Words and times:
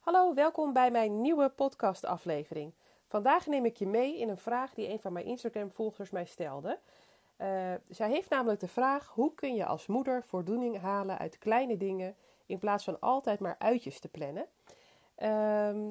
Hallo, 0.00 0.34
welkom 0.34 0.72
bij 0.72 0.90
mijn 0.90 1.20
nieuwe 1.20 1.48
podcastaflevering. 1.48 2.72
Vandaag 3.06 3.46
neem 3.46 3.64
ik 3.64 3.76
je 3.76 3.86
mee 3.86 4.18
in 4.18 4.28
een 4.28 4.38
vraag 4.38 4.74
die 4.74 4.88
een 4.88 4.98
van 4.98 5.12
mijn 5.12 5.24
Instagram-volgers 5.24 6.10
mij 6.10 6.24
stelde. 6.24 6.78
Uh, 7.38 7.46
zij 7.88 8.10
heeft 8.10 8.30
namelijk 8.30 8.60
de 8.60 8.68
vraag: 8.68 9.08
hoe 9.14 9.34
kun 9.34 9.54
je 9.54 9.66
als 9.66 9.86
moeder 9.86 10.24
voldoening 10.24 10.78
halen 10.78 11.18
uit 11.18 11.38
kleine 11.38 11.76
dingen 11.76 12.16
in 12.46 12.58
plaats 12.58 12.84
van 12.84 13.00
altijd 13.00 13.40
maar 13.40 13.56
uitjes 13.58 13.98
te 13.98 14.08
plannen? 14.08 14.46
Uh, 15.18 15.90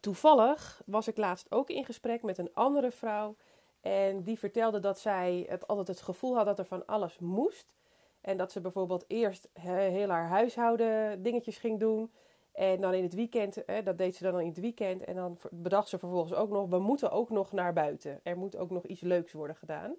toevallig 0.00 0.82
was 0.86 1.08
ik 1.08 1.16
laatst 1.16 1.52
ook 1.52 1.70
in 1.70 1.84
gesprek 1.84 2.22
met 2.22 2.38
een 2.38 2.54
andere 2.54 2.90
vrouw 2.90 3.36
en 3.80 4.22
die 4.22 4.38
vertelde 4.38 4.80
dat 4.80 4.98
zij 4.98 5.58
altijd 5.66 5.88
het 5.88 6.00
gevoel 6.00 6.36
had 6.36 6.46
dat 6.46 6.58
er 6.58 6.66
van 6.66 6.86
alles 6.86 7.18
moest. 7.18 7.74
En 8.20 8.36
dat 8.36 8.52
ze 8.52 8.60
bijvoorbeeld 8.60 9.04
eerst 9.08 9.48
heel 9.52 10.08
haar 10.08 10.28
huishouden 10.28 11.22
dingetjes 11.22 11.58
ging 11.58 11.80
doen. 11.80 12.10
En 12.52 12.80
dan 12.80 12.94
in 12.94 13.02
het 13.02 13.14
weekend, 13.14 13.62
dat 13.84 13.98
deed 13.98 14.16
ze 14.16 14.22
dan 14.22 14.40
in 14.40 14.48
het 14.48 14.60
weekend. 14.60 15.04
En 15.04 15.14
dan 15.14 15.38
bedacht 15.50 15.88
ze 15.88 15.98
vervolgens 15.98 16.34
ook 16.34 16.50
nog, 16.50 16.68
we 16.68 16.78
moeten 16.78 17.10
ook 17.10 17.30
nog 17.30 17.52
naar 17.52 17.72
buiten. 17.72 18.20
Er 18.22 18.38
moet 18.38 18.56
ook 18.56 18.70
nog 18.70 18.84
iets 18.86 19.00
leuks 19.00 19.32
worden 19.32 19.56
gedaan. 19.56 19.94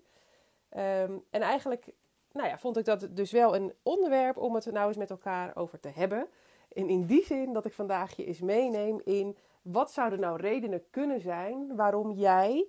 Ehm, 0.70 1.18
en 1.30 1.42
eigenlijk 1.42 1.94
nou 2.32 2.48
ja, 2.48 2.58
vond 2.58 2.78
ik 2.78 2.86
dat 2.86 3.08
dus 3.12 3.32
wel 3.32 3.56
een 3.56 3.74
onderwerp 3.84 4.38
om 4.38 4.56
het 4.56 4.72
nou 4.72 4.88
eens 4.88 4.98
met 4.98 5.10
elkaar 5.10 5.56
over 5.56 5.80
te 5.80 5.88
hebben. 5.88 6.28
En 6.74 6.90
in 6.90 7.06
die 7.06 7.26
zin 7.26 7.54
dat 7.54 7.66
ik 7.66 7.74
vandaag 7.74 8.16
je 8.16 8.26
eens 8.26 8.42
meeneem 8.42 9.02
in 9.04 9.38
wat 9.62 9.92
zouden 9.92 10.20
nou 10.20 10.42
redenen 10.42 10.84
kunnen 10.90 11.22
zijn 11.22 11.76
waarom 11.76 12.12
jij 12.12 12.68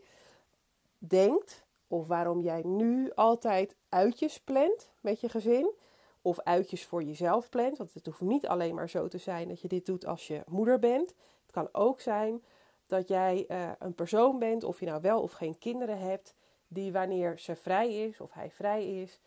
denkt 0.99 1.65
of 1.87 2.07
waarom 2.07 2.41
jij 2.41 2.63
nu 2.65 3.11
altijd 3.15 3.77
uitjes 3.89 4.41
plant 4.41 4.91
met 5.01 5.21
je 5.21 5.29
gezin 5.29 5.73
of 6.23 6.41
uitjes 6.41 6.87
voor 6.87 7.03
jezelf 7.03 7.49
plant. 7.49 7.79
Want 7.79 7.95
het 7.95 8.07
hoeft 8.07 8.21
niet 8.21 8.47
alleen 8.47 8.75
maar 8.75 8.89
zo 8.89 9.09
te 9.09 9.19
zijn 9.19 9.49
dat 9.49 9.61
je 9.61 9.69
dit 9.69 9.87
doet 9.87 10.07
als 10.07 10.27
je 10.27 10.43
moeder 10.47 10.79
bent. 10.79 11.15
Het 11.43 11.51
kan 11.51 11.69
ook 11.73 12.01
zijn 12.01 12.45
dat 12.87 13.09
jij 13.09 13.45
uh, 13.49 13.71
een 13.79 13.95
persoon 13.95 14.39
bent, 14.39 14.65
of 14.65 14.81
je 14.81 14.87
nou 14.87 15.01
wel 15.01 15.23
of 15.23 15.33
geen 15.33 15.59
kinderen 15.59 15.99
hebt, 15.99 16.35
die 16.67 16.93
wanneer 16.93 17.39
ze 17.39 17.57
vrij 17.57 17.95
is 17.95 18.21
of 18.21 18.33
hij 18.33 18.51
vrij 18.51 19.01
is, 19.03 19.21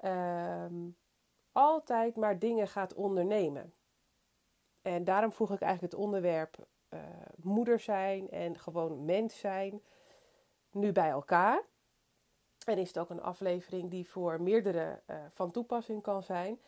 uh, 0.00 0.64
altijd 1.52 2.16
maar 2.16 2.38
dingen 2.38 2.68
gaat 2.68 2.94
ondernemen. 2.94 3.72
En 4.82 5.04
daarom 5.04 5.32
voeg 5.32 5.52
ik 5.52 5.60
eigenlijk 5.60 5.92
het 5.92 6.02
onderwerp 6.02 6.66
uh, 6.90 7.00
moeder 7.36 7.80
zijn 7.80 8.30
en 8.30 8.58
gewoon 8.58 9.04
mens 9.04 9.38
zijn 9.38 9.82
nu 10.70 10.92
bij 10.92 11.08
elkaar. 11.08 11.62
En 12.68 12.78
is 12.78 12.88
het 12.88 12.98
ook 12.98 13.10
een 13.10 13.22
aflevering 13.22 13.90
die 13.90 14.08
voor 14.08 14.42
meerdere 14.42 15.00
uh, 15.10 15.16
van 15.32 15.50
toepassing 15.50 16.02
kan 16.02 16.22
zijn. 16.22 16.58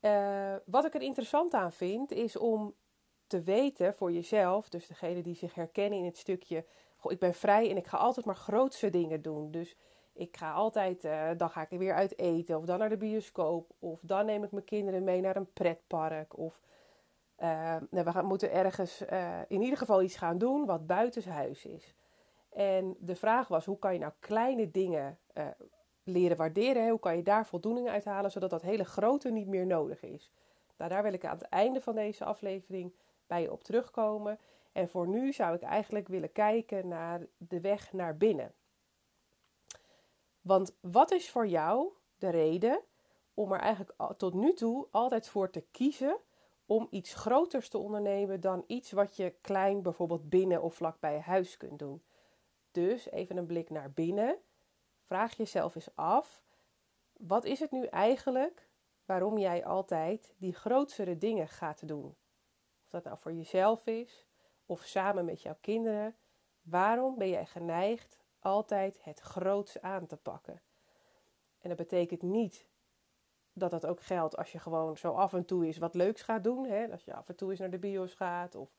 Uh, 0.00 0.54
wat 0.64 0.84
ik 0.84 0.94
er 0.94 1.02
interessant 1.02 1.54
aan 1.54 1.72
vind, 1.72 2.12
is 2.12 2.36
om 2.36 2.74
te 3.26 3.40
weten 3.40 3.94
voor 3.94 4.12
jezelf, 4.12 4.68
dus 4.68 4.86
degene 4.86 5.22
die 5.22 5.34
zich 5.34 5.54
herkennen 5.54 5.98
in 5.98 6.04
het 6.04 6.18
stukje, 6.18 6.64
goh, 6.96 7.12
ik 7.12 7.18
ben 7.18 7.34
vrij 7.34 7.70
en 7.70 7.76
ik 7.76 7.86
ga 7.86 7.96
altijd 7.96 8.26
maar 8.26 8.36
grootste 8.36 8.90
dingen 8.90 9.22
doen. 9.22 9.50
Dus 9.50 9.76
ik 10.12 10.36
ga 10.36 10.52
altijd, 10.52 11.04
uh, 11.04 11.30
dan 11.36 11.50
ga 11.50 11.66
ik 11.68 11.78
weer 11.78 11.94
uit 11.94 12.18
eten, 12.18 12.58
of 12.58 12.64
dan 12.64 12.78
naar 12.78 12.88
de 12.88 12.96
bioscoop, 12.96 13.70
of 13.78 14.00
dan 14.02 14.26
neem 14.26 14.44
ik 14.44 14.50
mijn 14.50 14.64
kinderen 14.64 15.04
mee 15.04 15.20
naar 15.20 15.36
een 15.36 15.52
pretpark, 15.52 16.38
of 16.38 16.60
nou, 17.90 18.04
we 18.04 18.22
moeten 18.22 18.52
ergens 18.52 19.02
in 19.48 19.62
ieder 19.62 19.78
geval 19.78 20.02
iets 20.02 20.16
gaan 20.16 20.38
doen 20.38 20.66
wat 20.66 20.86
buitenshuis 20.86 21.64
is. 21.64 21.94
En 22.58 22.96
de 23.00 23.16
vraag 23.16 23.48
was: 23.48 23.64
hoe 23.64 23.78
kan 23.78 23.92
je 23.92 23.98
nou 23.98 24.12
kleine 24.18 24.70
dingen 24.70 25.18
uh, 25.34 25.46
leren 26.02 26.36
waarderen? 26.36 26.88
Hoe 26.88 26.98
kan 26.98 27.16
je 27.16 27.22
daar 27.22 27.46
voldoening 27.46 27.88
uit 27.88 28.04
halen, 28.04 28.30
zodat 28.30 28.50
dat 28.50 28.62
hele 28.62 28.84
grote 28.84 29.30
niet 29.30 29.46
meer 29.46 29.66
nodig 29.66 30.02
is? 30.02 30.30
Nou, 30.76 30.90
daar 30.90 31.02
wil 31.02 31.12
ik 31.12 31.24
aan 31.24 31.36
het 31.36 31.48
einde 31.48 31.80
van 31.80 31.94
deze 31.94 32.24
aflevering 32.24 32.94
bij 33.26 33.42
je 33.42 33.52
op 33.52 33.64
terugkomen. 33.64 34.38
En 34.72 34.88
voor 34.88 35.08
nu 35.08 35.32
zou 35.32 35.54
ik 35.54 35.62
eigenlijk 35.62 36.08
willen 36.08 36.32
kijken 36.32 36.88
naar 36.88 37.26
de 37.36 37.60
weg 37.60 37.92
naar 37.92 38.16
binnen. 38.16 38.54
Want 40.40 40.76
wat 40.80 41.10
is 41.10 41.30
voor 41.30 41.46
jou 41.46 41.92
de 42.16 42.30
reden 42.30 42.80
om 43.34 43.52
er 43.52 43.60
eigenlijk 43.60 44.16
tot 44.16 44.34
nu 44.34 44.52
toe 44.52 44.86
altijd 44.90 45.28
voor 45.28 45.50
te 45.50 45.64
kiezen 45.70 46.16
om 46.66 46.86
iets 46.90 47.14
groters 47.14 47.68
te 47.68 47.78
ondernemen 47.78 48.40
dan 48.40 48.64
iets 48.66 48.92
wat 48.92 49.16
je 49.16 49.34
klein 49.40 49.82
bijvoorbeeld 49.82 50.28
binnen 50.28 50.62
of 50.62 50.74
vlak 50.74 51.00
bij 51.00 51.14
je 51.14 51.20
huis 51.20 51.56
kunt 51.56 51.78
doen? 51.78 52.02
Dus 52.70 53.10
even 53.10 53.36
een 53.36 53.46
blik 53.46 53.70
naar 53.70 53.90
binnen. 53.90 54.38
Vraag 55.00 55.36
jezelf 55.36 55.74
eens 55.74 55.94
af: 55.94 56.42
wat 57.12 57.44
is 57.44 57.60
het 57.60 57.70
nu 57.70 57.84
eigenlijk 57.84 58.68
waarom 59.04 59.38
jij 59.38 59.64
altijd 59.64 60.34
die 60.38 60.54
grotere 60.54 61.18
dingen 61.18 61.48
gaat 61.48 61.88
doen? 61.88 62.16
Of 62.84 62.90
dat 62.90 63.04
nou 63.04 63.18
voor 63.18 63.32
jezelf 63.32 63.86
is 63.86 64.26
of 64.66 64.82
samen 64.82 65.24
met 65.24 65.42
jouw 65.42 65.56
kinderen. 65.60 66.16
Waarom 66.62 67.18
ben 67.18 67.28
jij 67.28 67.46
geneigd 67.46 68.18
altijd 68.38 68.98
het 69.04 69.20
groots 69.20 69.80
aan 69.80 70.06
te 70.06 70.16
pakken? 70.16 70.62
En 71.58 71.68
dat 71.68 71.78
betekent 71.78 72.22
niet 72.22 72.68
dat 73.52 73.70
dat 73.70 73.86
ook 73.86 74.02
geldt 74.02 74.36
als 74.36 74.52
je 74.52 74.58
gewoon 74.58 74.96
zo 74.96 75.12
af 75.12 75.32
en 75.32 75.44
toe 75.44 75.66
eens 75.66 75.78
wat 75.78 75.94
leuks 75.94 76.22
gaat 76.22 76.44
doen. 76.44 76.66
Hè? 76.66 76.90
Als 76.90 77.04
je 77.04 77.14
af 77.14 77.28
en 77.28 77.36
toe 77.36 77.50
eens 77.50 77.58
naar 77.58 77.70
de 77.70 77.78
bios 77.78 78.14
gaat 78.14 78.54
of 78.54 78.77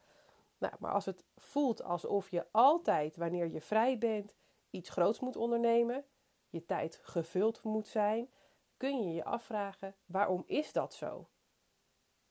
nou, 0.59 0.73
maar 0.79 0.93
als 0.93 1.05
het 1.05 1.25
voelt 1.37 1.83
alsof 1.83 2.29
je 2.29 2.45
altijd, 2.51 3.15
wanneer 3.15 3.49
je 3.49 3.61
vrij 3.61 3.97
bent, 3.97 4.35
iets 4.69 4.89
groots 4.89 5.19
moet 5.19 5.35
ondernemen, 5.35 6.05
je 6.49 6.65
tijd 6.65 6.99
gevuld 7.03 7.63
moet 7.63 7.87
zijn, 7.87 8.29
kun 8.77 9.03
je 9.03 9.13
je 9.13 9.23
afvragen: 9.23 9.95
waarom 10.05 10.43
is 10.45 10.71
dat 10.71 10.93
zo? 10.93 11.29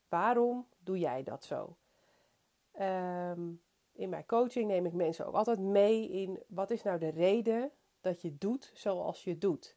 Waarom 0.09 0.69
doe 0.79 0.99
jij 0.99 1.23
dat 1.23 1.45
zo? 1.45 1.77
Um, 2.81 3.63
in 3.93 4.09
mijn 4.09 4.27
coaching 4.27 4.67
neem 4.67 4.87
ik 4.87 4.93
mensen 4.93 5.27
ook 5.27 5.35
altijd 5.35 5.59
mee 5.59 6.09
in 6.09 6.43
wat 6.47 6.71
is 6.71 6.83
nou 6.83 6.99
de 6.99 7.09
reden 7.09 7.73
dat 8.01 8.23
je 8.23 8.39
doet 8.39 8.71
zoals 8.75 9.25
je 9.25 9.39
doet. 9.39 9.77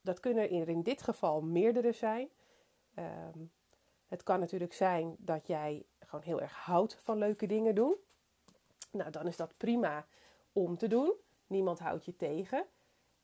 Dat 0.00 0.20
kunnen 0.20 0.50
er 0.50 0.68
in 0.68 0.82
dit 0.82 1.02
geval 1.02 1.42
meerdere 1.42 1.92
zijn. 1.92 2.28
Um, 2.98 3.52
het 4.06 4.22
kan 4.22 4.40
natuurlijk 4.40 4.72
zijn 4.72 5.16
dat 5.18 5.46
jij 5.46 5.86
heel 6.22 6.40
erg 6.40 6.52
houdt 6.52 6.98
van 7.00 7.18
leuke 7.18 7.46
dingen 7.46 7.74
doen. 7.74 7.96
Nou, 8.90 9.10
dan 9.10 9.26
is 9.26 9.36
dat 9.36 9.56
prima 9.56 10.06
om 10.52 10.76
te 10.76 10.88
doen. 10.88 11.12
Niemand 11.46 11.78
houdt 11.78 12.04
je 12.04 12.16
tegen. 12.16 12.66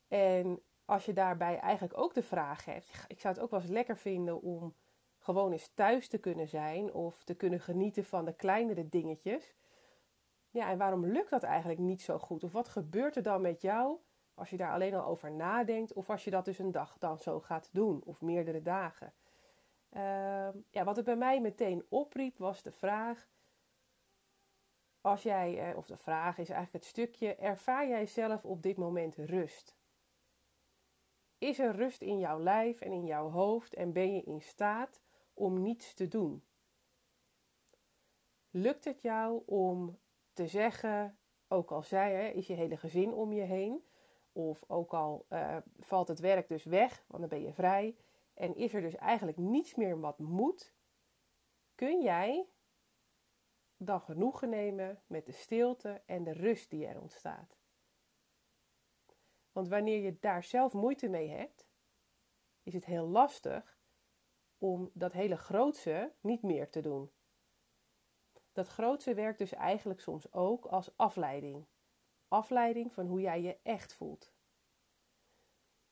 En 0.08 0.62
als 0.84 1.04
je 1.04 1.12
daarbij 1.12 1.58
eigenlijk 1.58 1.98
ook 1.98 2.14
de 2.14 2.22
vraag 2.22 2.64
hebt, 2.64 3.04
ik 3.08 3.20
zou 3.20 3.34
het 3.34 3.42
ook 3.42 3.50
wel 3.50 3.60
eens 3.60 3.70
lekker 3.70 3.96
vinden 3.96 4.42
om 4.42 4.74
gewoon 5.18 5.52
eens 5.52 5.70
thuis 5.74 6.08
te 6.08 6.18
kunnen 6.18 6.48
zijn 6.48 6.92
of 6.92 7.24
te 7.24 7.34
kunnen 7.34 7.60
genieten 7.60 8.04
van 8.04 8.24
de 8.24 8.32
kleinere 8.32 8.88
dingetjes. 8.88 9.54
Ja, 10.50 10.70
en 10.70 10.78
waarom 10.78 11.06
lukt 11.06 11.30
dat 11.30 11.42
eigenlijk 11.42 11.80
niet 11.80 12.02
zo 12.02 12.18
goed? 12.18 12.44
Of 12.44 12.52
wat 12.52 12.68
gebeurt 12.68 13.16
er 13.16 13.22
dan 13.22 13.40
met 13.40 13.60
jou 13.60 13.98
als 14.34 14.50
je 14.50 14.56
daar 14.56 14.72
alleen 14.72 14.94
al 14.94 15.06
over 15.06 15.32
nadenkt 15.32 15.92
of 15.92 16.10
als 16.10 16.24
je 16.24 16.30
dat 16.30 16.44
dus 16.44 16.58
een 16.58 16.72
dag 16.72 16.96
dan 16.98 17.18
zo 17.18 17.40
gaat 17.40 17.68
doen 17.72 18.02
of 18.04 18.20
meerdere 18.20 18.62
dagen? 18.62 19.12
Uh, 19.96 20.48
ja, 20.70 20.84
wat 20.84 20.96
het 20.96 21.04
bij 21.04 21.16
mij 21.16 21.40
meteen 21.40 21.86
opriep 21.88 22.38
was 22.38 22.62
de 22.62 22.72
vraag: 22.72 23.28
als 25.00 25.22
jij, 25.22 25.70
eh, 25.70 25.76
of 25.76 25.86
de 25.86 25.96
vraag 25.96 26.38
is 26.38 26.48
eigenlijk 26.48 26.84
het 26.84 26.84
stukje, 26.84 27.34
ervaar 27.34 27.88
jij 27.88 28.06
zelf 28.06 28.44
op 28.44 28.62
dit 28.62 28.76
moment 28.76 29.16
rust? 29.16 29.76
Is 31.38 31.58
er 31.58 31.76
rust 31.76 32.02
in 32.02 32.18
jouw 32.18 32.40
lijf 32.40 32.80
en 32.80 32.92
in 32.92 33.04
jouw 33.04 33.30
hoofd 33.30 33.74
en 33.74 33.92
ben 33.92 34.14
je 34.14 34.22
in 34.22 34.40
staat 34.40 35.00
om 35.34 35.62
niets 35.62 35.94
te 35.94 36.08
doen? 36.08 36.44
Lukt 38.50 38.84
het 38.84 39.02
jou 39.02 39.42
om 39.46 39.98
te 40.32 40.46
zeggen, 40.46 41.18
ook 41.48 41.70
al 41.70 41.82
zij 41.82 42.14
hè, 42.14 42.28
is 42.28 42.46
je 42.46 42.54
hele 42.54 42.76
gezin 42.76 43.12
om 43.12 43.32
je 43.32 43.42
heen, 43.42 43.84
of 44.32 44.64
ook 44.66 44.94
al 44.94 45.26
uh, 45.28 45.56
valt 45.78 46.08
het 46.08 46.18
werk 46.18 46.48
dus 46.48 46.64
weg, 46.64 47.04
want 47.06 47.20
dan 47.20 47.38
ben 47.38 47.46
je 47.46 47.52
vrij, 47.52 47.96
en 48.40 48.54
is 48.54 48.74
er 48.74 48.80
dus 48.80 48.94
eigenlijk 48.94 49.38
niets 49.38 49.74
meer 49.74 50.00
wat 50.00 50.18
moet, 50.18 50.74
kun 51.74 52.02
jij 52.02 52.48
dan 53.76 54.00
genoegen 54.00 54.48
nemen 54.48 55.02
met 55.06 55.26
de 55.26 55.32
stilte 55.32 56.02
en 56.06 56.24
de 56.24 56.32
rust 56.32 56.70
die 56.70 56.86
er 56.86 57.00
ontstaat. 57.00 57.58
Want 59.52 59.68
wanneer 59.68 60.02
je 60.02 60.18
daar 60.20 60.42
zelf 60.42 60.72
moeite 60.72 61.08
mee 61.08 61.28
hebt, 61.28 61.68
is 62.62 62.72
het 62.72 62.84
heel 62.84 63.06
lastig 63.06 63.80
om 64.58 64.90
dat 64.94 65.12
hele 65.12 65.36
grootse 65.36 66.14
niet 66.20 66.42
meer 66.42 66.70
te 66.70 66.80
doen. 66.80 67.10
Dat 68.52 68.68
grootse 68.68 69.14
werkt 69.14 69.38
dus 69.38 69.52
eigenlijk 69.52 70.00
soms 70.00 70.32
ook 70.32 70.66
als 70.66 70.96
afleiding. 70.96 71.66
Afleiding 72.28 72.92
van 72.92 73.06
hoe 73.06 73.20
jij 73.20 73.42
je 73.42 73.58
echt 73.62 73.94
voelt. 73.94 74.32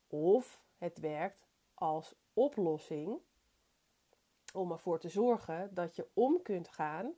Of 0.07 0.65
het 0.77 0.99
werkt 0.99 1.49
als 1.79 2.15
oplossing 2.33 3.21
om 4.55 4.73
ervoor 4.73 4.99
te 4.99 5.09
zorgen 5.09 5.75
dat 5.75 5.97
je 5.97 6.09
om 6.15 6.43
kunt 6.43 6.69
gaan 6.69 7.15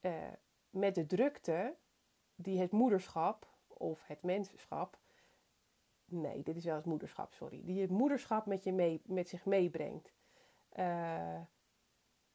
uh, 0.00 0.32
met 0.70 0.94
de 0.94 1.06
drukte 1.06 1.76
die 2.34 2.60
het 2.60 2.70
moederschap 2.70 3.48
of 3.66 4.06
het 4.06 4.22
mensenschap. 4.22 4.98
Nee, 6.04 6.42
dit 6.42 6.56
is 6.56 6.64
wel 6.64 6.76
het 6.76 6.84
moederschap, 6.84 7.32
sorry. 7.32 7.64
Die 7.64 7.80
het 7.80 7.90
moederschap 7.90 8.46
met, 8.46 8.64
je 8.64 8.72
mee, 8.72 9.02
met 9.04 9.28
zich 9.28 9.44
meebrengt. 9.44 10.12
Uh, 10.72 11.40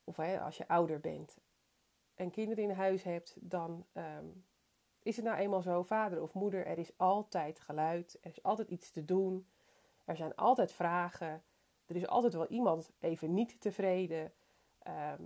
of 0.03 0.15
hè, 0.15 0.39
als 0.41 0.57
je 0.57 0.67
ouder 0.67 0.99
bent. 0.99 1.37
en 2.15 2.31
kinderen 2.31 2.63
in 2.63 2.69
huis 2.69 3.03
hebt, 3.03 3.37
dan 3.39 3.85
ehm, 3.93 4.27
is 5.01 5.15
het 5.15 5.25
nou 5.25 5.37
eenmaal 5.37 5.61
zo, 5.61 5.83
vader 5.83 6.21
of 6.21 6.33
moeder, 6.33 6.65
er 6.65 6.77
is 6.77 6.97
altijd 6.97 7.59
geluid, 7.59 8.17
er 8.21 8.29
is 8.29 8.43
altijd 8.43 8.69
iets 8.69 8.91
te 8.91 9.05
doen, 9.05 9.47
er 10.09 10.15
zijn 10.15 10.35
altijd 10.35 10.71
vragen, 10.71 11.43
er 11.85 11.95
is 11.95 12.07
altijd 12.07 12.33
wel 12.33 12.47
iemand 12.47 12.91
even 12.99 13.33
niet 13.33 13.61
tevreden. 13.61 14.33
Ehm, 14.79 15.23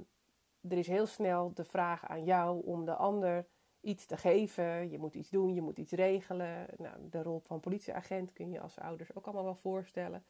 er 0.62 0.78
is 0.78 0.88
heel 0.88 1.06
snel 1.06 1.54
de 1.54 1.64
vraag 1.64 2.06
aan 2.08 2.24
jou 2.24 2.66
om 2.66 2.86
de 2.86 2.96
ander 2.96 3.48
iets 3.82 4.06
te 4.06 4.18
geven. 4.18 4.90
Je 4.90 5.00
moet 5.00 5.16
iets 5.16 5.30
doen, 5.30 5.54
je 5.54 5.62
moet 5.62 5.78
iets 5.78 5.92
regelen. 5.92 6.68
Nou, 6.78 7.10
de 7.10 7.24
rol 7.24 7.40
van 7.40 7.60
politieagent 7.60 8.34
kun 8.34 8.52
je 8.52 8.60
als 8.60 8.80
ouders 8.80 9.16
ook 9.16 9.26
allemaal 9.26 9.44
wel 9.44 9.56
voorstellen. 9.56 10.26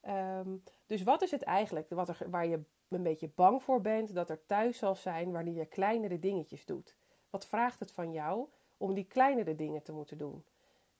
Ehm, 0.00 0.56
dus 0.86 1.02
wat 1.02 1.22
is 1.22 1.30
het 1.30 1.42
eigenlijk 1.42 1.88
wat 1.88 2.08
er, 2.08 2.30
waar 2.30 2.46
je 2.46 2.60
een 2.88 3.02
beetje 3.02 3.30
bang 3.34 3.62
voor 3.62 3.80
bent 3.80 4.14
dat 4.14 4.30
er 4.30 4.46
thuis 4.46 4.78
zal 4.78 4.94
zijn 4.94 5.32
wanneer 5.32 5.54
je 5.54 5.66
kleinere 5.66 6.18
dingetjes 6.18 6.64
doet? 6.64 6.96
Wat 7.30 7.46
vraagt 7.46 7.80
het 7.80 7.92
van 7.92 8.12
jou 8.12 8.48
om 8.76 8.94
die 8.94 9.06
kleinere 9.06 9.54
dingen 9.54 9.82
te 9.82 9.92
moeten 9.92 10.18
doen? 10.18 10.44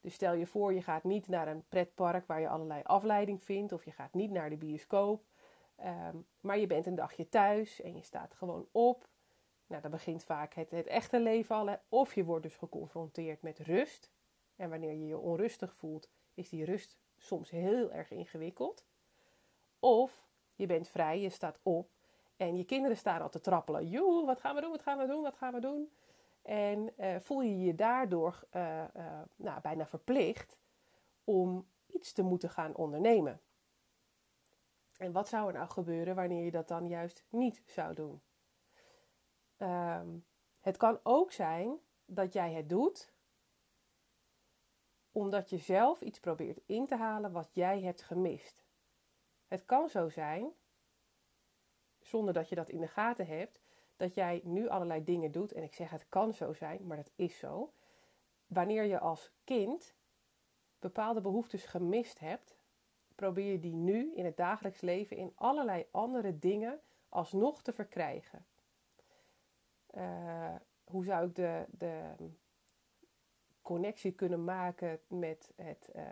Dus 0.00 0.15
stel 0.15 0.33
je 0.33 0.47
voor, 0.47 0.75
je 0.75 0.83
gaat 0.83 1.05
niet 1.05 1.29
naar 1.29 1.49
een 1.49 1.65
pretpark 1.69 2.27
waar 2.27 2.41
je 2.41 2.49
allerlei 2.49 2.83
afleiding 2.83 3.43
vindt, 3.43 3.73
of 3.73 3.85
je 3.85 3.91
gaat 3.91 4.15
niet 4.15 4.31
naar 4.31 4.50
de 4.50 4.56
bioscoop, 4.56 5.25
ehm, 5.77 6.17
maar 6.41 6.59
je 6.59 6.67
bent 6.67 6.87
een 6.87 6.95
dagje 6.95 7.29
thuis 7.29 7.81
en 7.81 7.95
je 7.95 8.03
staat 8.03 8.35
gewoon 8.35 8.69
op. 8.73 9.09
Nou, 9.67 9.83
dan 9.83 9.91
begint 9.91 10.25
vaak 10.25 10.55
het, 10.55 10.71
het 10.71 10.87
echte 10.87 11.21
leven 11.21 11.56
al. 11.56 11.77
Of 11.89 12.15
je 12.15 12.25
wordt 12.25 12.43
dus 12.43 12.56
geconfronteerd 12.56 13.43
met 13.43 13.59
rust. 13.59 14.11
En 14.56 14.71
wanneer 14.71 14.93
je 14.93 15.06
je 15.06 15.19
onrustig 15.19 15.75
voelt, 15.75 16.09
is 16.35 16.49
die 16.49 16.65
rust 16.65 16.99
soms 17.17 17.50
heel 17.50 17.93
erg 17.93 18.11
ingewikkeld. 18.11 18.85
Of 19.79 20.29
je 20.55 20.67
bent 20.67 20.89
vrij, 20.89 21.21
je 21.21 21.29
staat 21.29 21.59
op 21.62 21.91
en 22.37 22.56
je 22.56 22.65
kinderen 22.65 22.97
staan 22.97 23.23
al 23.23 23.29
te 23.29 23.41
trappelen. 23.41 23.89
Joe, 23.89 24.27
wat 24.27 24.41
gaan 24.41 24.55
we 24.55 24.61
doen, 24.61 24.71
wat 24.71 24.83
gaan 24.83 24.99
we 24.99 25.06
doen, 25.06 25.23
wat 25.23 25.37
gaan 25.37 25.53
we 25.53 25.61
doen? 25.61 25.91
En 26.49 26.93
uh, 26.99 27.17
voel 27.21 27.41
je 27.41 27.59
je 27.59 27.75
daardoor 27.75 28.47
uh, 28.53 28.85
uh, 28.97 29.21
nou, 29.37 29.61
bijna 29.61 29.87
verplicht 29.87 30.59
om 31.25 31.69
iets 31.87 32.12
te 32.12 32.23
moeten 32.23 32.50
gaan 32.50 32.75
ondernemen. 32.75 33.41
En 34.97 35.12
wat 35.12 35.29
zou 35.29 35.47
er 35.47 35.53
nou 35.53 35.69
gebeuren 35.69 36.15
wanneer 36.15 36.45
je 36.45 36.50
dat 36.50 36.69
dan 36.69 36.89
juist 36.89 37.25
niet 37.29 37.62
zou 37.67 37.95
doen? 37.95 38.23
Um, 39.59 40.27
het 40.61 40.77
kan 40.77 41.00
ook 41.03 41.33
zijn 41.33 41.79
dat 42.05 42.33
jij 42.33 42.53
het 42.53 42.69
doet 42.69 43.12
omdat 45.12 45.50
je 45.50 45.59
zelf 45.59 46.00
iets 46.00 46.21
probeert 46.21 46.61
in 46.67 46.87
te 46.87 46.97
halen 46.97 47.33
wat 47.33 47.55
jij 47.55 47.81
hebt 47.81 48.03
gemist. 48.03 48.65
Het 49.47 49.65
kan 49.65 49.89
zo 49.89 50.09
zijn, 50.09 50.53
zonder 51.99 52.35
dat 52.35 52.49
je 52.49 52.55
dat 52.55 52.69
in 52.69 52.81
de 52.81 52.89
gaten 52.89 53.27
hebt, 53.27 53.61
dat 53.99 54.15
jij 54.15 54.41
nu 54.45 54.69
allerlei 54.69 55.05
dingen 55.05 55.33
doet. 55.33 55.53
En 55.53 55.62
ik 55.62 55.75
zeg 55.75 55.91
het 55.91 56.09
kan 56.09 56.35
zo 56.35 56.53
zijn, 56.53 56.87
maar 56.87 56.97
dat 56.97 57.11
is 57.15 57.39
zo. 57.39 57.73
Wanneer 58.47 58.85
je 58.85 58.99
als 58.99 59.33
kind 59.45 59.95
bepaalde 60.79 61.21
behoeftes 61.21 61.65
gemist 61.65 62.19
hebt, 62.19 62.56
probeer 63.15 63.53
je 63.53 63.61
die 63.61 63.75
nu 63.75 64.15
in 64.15 64.25
het 64.25 64.37
dagelijks 64.37 64.81
leven 64.81 65.17
in 65.17 65.33
allerlei 65.35 65.87
andere 65.91 66.39
dingen 66.39 66.81
alsnog 67.09 67.62
te 67.62 67.73
verkrijgen. 67.73 68.47
Uh, 69.95 70.55
hoe 70.85 71.05
zou 71.05 71.27
ik 71.27 71.35
de, 71.35 71.65
de 71.71 72.15
connectie 73.62 74.12
kunnen 74.12 74.45
maken 74.45 75.00
met 75.06 75.53
het 75.56 75.91
uh, 75.97 76.03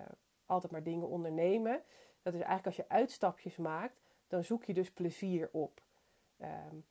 altijd 0.47 0.73
maar 0.73 0.83
dingen 0.83 1.09
ondernemen? 1.09 1.83
Dat 2.23 2.35
is 2.35 2.41
eigenlijk 2.41 2.67
als 2.67 2.77
je 2.77 2.89
uitstapjes 2.89 3.57
maakt, 3.57 4.01
dan 4.27 4.45
zoek 4.45 4.65
je 4.65 4.75
dus 4.75 4.91
plezier 4.91 5.49
op. 5.53 5.83
Um, 6.41 6.85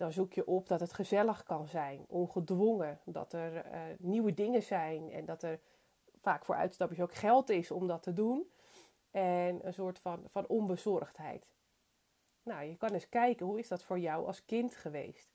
dan 0.00 0.12
zoek 0.12 0.32
je 0.32 0.46
op 0.46 0.68
dat 0.68 0.80
het 0.80 0.92
gezellig 0.92 1.42
kan 1.42 1.66
zijn, 1.66 2.04
ongedwongen, 2.08 3.00
dat 3.04 3.32
er 3.32 3.66
uh, 3.66 3.80
nieuwe 3.98 4.34
dingen 4.34 4.62
zijn 4.62 5.10
en 5.10 5.24
dat 5.24 5.42
er 5.42 5.60
vaak 6.20 6.44
voor 6.44 6.54
uitstapjes 6.54 7.00
ook 7.00 7.14
geld 7.14 7.50
is 7.50 7.70
om 7.70 7.86
dat 7.86 8.02
te 8.02 8.12
doen. 8.12 8.50
En 9.10 9.66
een 9.66 9.74
soort 9.74 9.98
van, 9.98 10.22
van 10.26 10.46
onbezorgdheid. 10.46 11.46
Nou, 12.42 12.64
je 12.64 12.76
kan 12.76 12.92
eens 12.92 13.08
kijken, 13.08 13.46
hoe 13.46 13.58
is 13.58 13.68
dat 13.68 13.82
voor 13.82 13.98
jou 13.98 14.26
als 14.26 14.44
kind 14.44 14.74
geweest? 14.74 15.30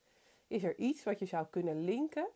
Is 0.47 0.63
er 0.63 0.77
iets 0.77 1.03
wat 1.03 1.19
je 1.19 1.25
zou 1.25 1.47
kunnen 1.47 1.83
linken 1.83 2.27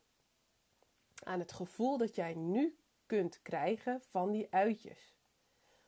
aan 1.23 1.39
het 1.39 1.51
gevoel 1.51 1.97
dat 1.97 2.15
jij 2.15 2.33
nu 2.33 2.77
kunt 3.05 3.41
krijgen 3.41 4.01
van 4.01 4.31
die 4.31 4.47
uitjes? 4.49 5.15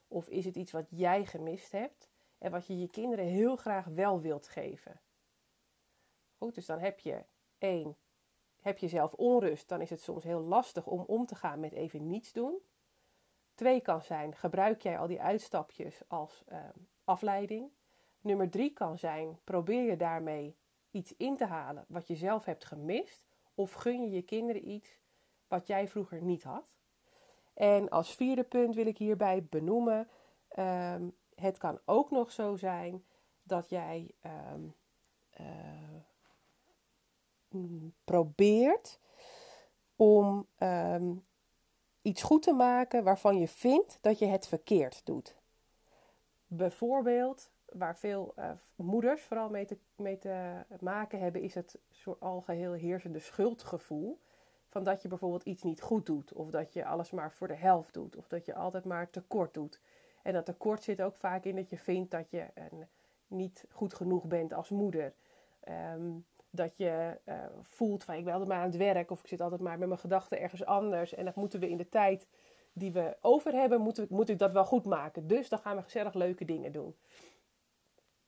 Of 0.07 0.27
is 0.27 0.45
het 0.45 0.55
iets 0.55 0.71
wat 0.71 0.87
jij 0.89 1.25
gemist 1.25 1.71
hebt 1.71 2.09
en 2.37 2.51
wat 2.51 2.67
je 2.67 2.79
je 2.79 2.89
kinderen 2.89 3.25
heel 3.25 3.55
graag 3.55 3.85
wel 3.85 4.21
wilt 4.21 4.47
geven? 4.47 5.01
Dus 6.49 6.65
dan 6.65 6.79
heb 6.79 6.99
je 6.99 7.25
één, 7.57 7.97
heb 8.61 8.77
je 8.77 8.87
zelf 8.87 9.13
onrust, 9.13 9.69
dan 9.69 9.81
is 9.81 9.89
het 9.89 10.01
soms 10.01 10.23
heel 10.23 10.41
lastig 10.41 10.87
om 10.87 11.01
om 11.01 11.25
te 11.25 11.35
gaan 11.35 11.59
met 11.59 11.71
even 11.71 12.07
niets 12.07 12.33
doen. 12.33 12.59
Twee 13.53 13.81
kan 13.81 14.01
zijn, 14.01 14.35
gebruik 14.35 14.81
jij 14.81 14.97
al 14.97 15.07
die 15.07 15.21
uitstapjes 15.21 16.01
als 16.07 16.43
uh, 16.51 16.57
afleiding. 17.03 17.71
Nummer 18.21 18.49
drie 18.49 18.73
kan 18.73 18.97
zijn, 18.97 19.39
probeer 19.43 19.83
je 19.83 19.97
daarmee 19.97 20.55
iets 20.91 21.17
in 21.17 21.37
te 21.37 21.45
halen 21.45 21.85
wat 21.87 22.07
je 22.07 22.15
zelf 22.15 22.45
hebt 22.45 22.65
gemist. 22.65 23.25
Of 23.55 23.71
gun 23.73 24.01
je 24.01 24.09
je 24.09 24.21
kinderen 24.21 24.69
iets 24.69 24.99
wat 25.47 25.67
jij 25.67 25.87
vroeger 25.87 26.21
niet 26.21 26.43
had. 26.43 26.65
En 27.53 27.89
als 27.89 28.15
vierde 28.15 28.43
punt 28.43 28.75
wil 28.75 28.85
ik 28.85 28.97
hierbij 28.97 29.45
benoemen: 29.49 30.09
um, 30.57 31.15
het 31.35 31.57
kan 31.57 31.79
ook 31.85 32.11
nog 32.11 32.31
zo 32.31 32.55
zijn 32.55 33.05
dat 33.43 33.69
jij 33.69 34.11
uh, 34.25 34.53
probeert 38.03 38.99
om 39.95 40.47
um, 40.59 41.23
iets 42.01 42.21
goed 42.21 42.41
te 42.41 42.53
maken 42.53 43.03
waarvan 43.03 43.39
je 43.39 43.47
vindt 43.47 43.97
dat 44.01 44.19
je 44.19 44.25
het 44.25 44.47
verkeerd 44.47 45.05
doet. 45.05 45.35
Bijvoorbeeld, 46.47 47.51
waar 47.65 47.97
veel 47.97 48.33
uh, 48.39 48.51
moeders 48.75 49.21
vooral 49.21 49.49
mee 49.95 50.17
te, 50.19 50.65
maken 50.79 51.19
hebben, 51.19 51.41
is 51.41 51.53
het 51.53 51.77
soort 51.91 52.19
algeheel 52.19 52.73
heersende 52.73 53.19
schuldgevoel. 53.19 54.19
Van 54.69 54.83
dat 54.83 55.01
je 55.01 55.07
bijvoorbeeld 55.07 55.43
iets 55.43 55.63
niet 55.63 55.81
goed 55.81 56.05
doet, 56.05 56.33
of 56.33 56.49
dat 56.49 56.73
je 56.73 56.85
alles 56.85 57.11
maar 57.11 57.31
voor 57.31 57.47
de 57.47 57.55
helft 57.55 57.93
doet, 57.93 58.15
of 58.15 58.27
dat 58.27 58.45
je 58.45 58.55
altijd 58.55 58.85
maar 58.85 59.09
tekort 59.09 59.53
doet. 59.53 59.79
En 60.23 60.33
dat 60.33 60.45
tekort 60.45 60.83
zit 60.83 61.01
ook 61.01 61.15
vaak 61.15 61.43
in 61.43 61.55
dat 61.55 61.69
je 61.69 61.77
vindt 61.77 62.11
dat 62.11 62.29
je 62.29 62.47
een, 62.53 62.87
niet 63.27 63.65
goed 63.69 63.93
genoeg 63.93 64.25
bent 64.25 64.53
als 64.53 64.69
moeder. 64.69 65.13
Um, 65.67 66.25
dat 66.51 66.77
je 66.77 67.19
uh, 67.25 67.35
voelt 67.61 68.03
van 68.03 68.15
ik 68.15 68.23
ben 68.23 68.33
altijd 68.33 68.49
maar 68.49 68.59
aan 68.59 68.69
het 68.69 68.77
werk 68.77 69.11
of 69.11 69.19
ik 69.19 69.27
zit 69.27 69.41
altijd 69.41 69.61
maar 69.61 69.79
met 69.79 69.87
mijn 69.87 69.99
gedachten 69.99 70.39
ergens 70.39 70.65
anders. 70.65 71.13
En 71.13 71.25
dat 71.25 71.35
moeten 71.35 71.59
we 71.59 71.69
in 71.69 71.77
de 71.77 71.89
tijd 71.89 72.27
die 72.73 72.91
we 72.91 73.17
over 73.21 73.53
hebben, 73.53 73.81
moet, 73.81 74.09
moet 74.09 74.29
ik 74.29 74.39
dat 74.39 74.51
wel 74.51 74.65
goed 74.65 74.85
maken. 74.85 75.27
Dus 75.27 75.49
dan 75.49 75.59
gaan 75.59 75.75
we 75.75 75.83
gezellig 75.83 76.13
leuke 76.13 76.45
dingen 76.45 76.71
doen. 76.71 76.95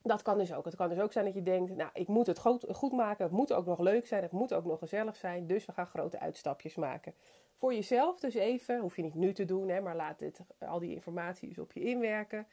Dat 0.02 0.22
kan 0.22 0.38
dus 0.38 0.54
ook. 0.54 0.64
Het 0.64 0.76
kan 0.76 0.88
dus 0.88 1.00
ook 1.00 1.12
zijn 1.12 1.24
dat 1.24 1.34
je 1.34 1.42
denkt, 1.42 1.76
nou, 1.76 1.90
ik 1.92 2.08
moet 2.08 2.26
het 2.26 2.38
goed, 2.38 2.66
goed 2.70 2.92
maken. 2.92 3.24
Het 3.24 3.32
moet 3.32 3.52
ook 3.52 3.66
nog 3.66 3.78
leuk 3.78 4.06
zijn. 4.06 4.22
Het 4.22 4.32
moet 4.32 4.52
ook 4.52 4.64
nog 4.64 4.78
gezellig 4.78 5.16
zijn. 5.16 5.46
Dus 5.46 5.64
we 5.64 5.72
gaan 5.72 5.86
grote 5.86 6.20
uitstapjes 6.20 6.74
maken. 6.74 7.14
Voor 7.54 7.74
jezelf 7.74 8.20
dus 8.20 8.34
even, 8.34 8.80
hoef 8.80 8.96
je 8.96 9.02
niet 9.02 9.14
nu 9.14 9.32
te 9.32 9.44
doen, 9.44 9.68
hè, 9.68 9.80
maar 9.80 9.96
laat 9.96 10.18
dit, 10.18 10.40
al 10.58 10.78
die 10.78 10.94
informatie 10.94 11.48
dus 11.48 11.58
op 11.58 11.72
je 11.72 11.80
inwerken. 11.80 12.46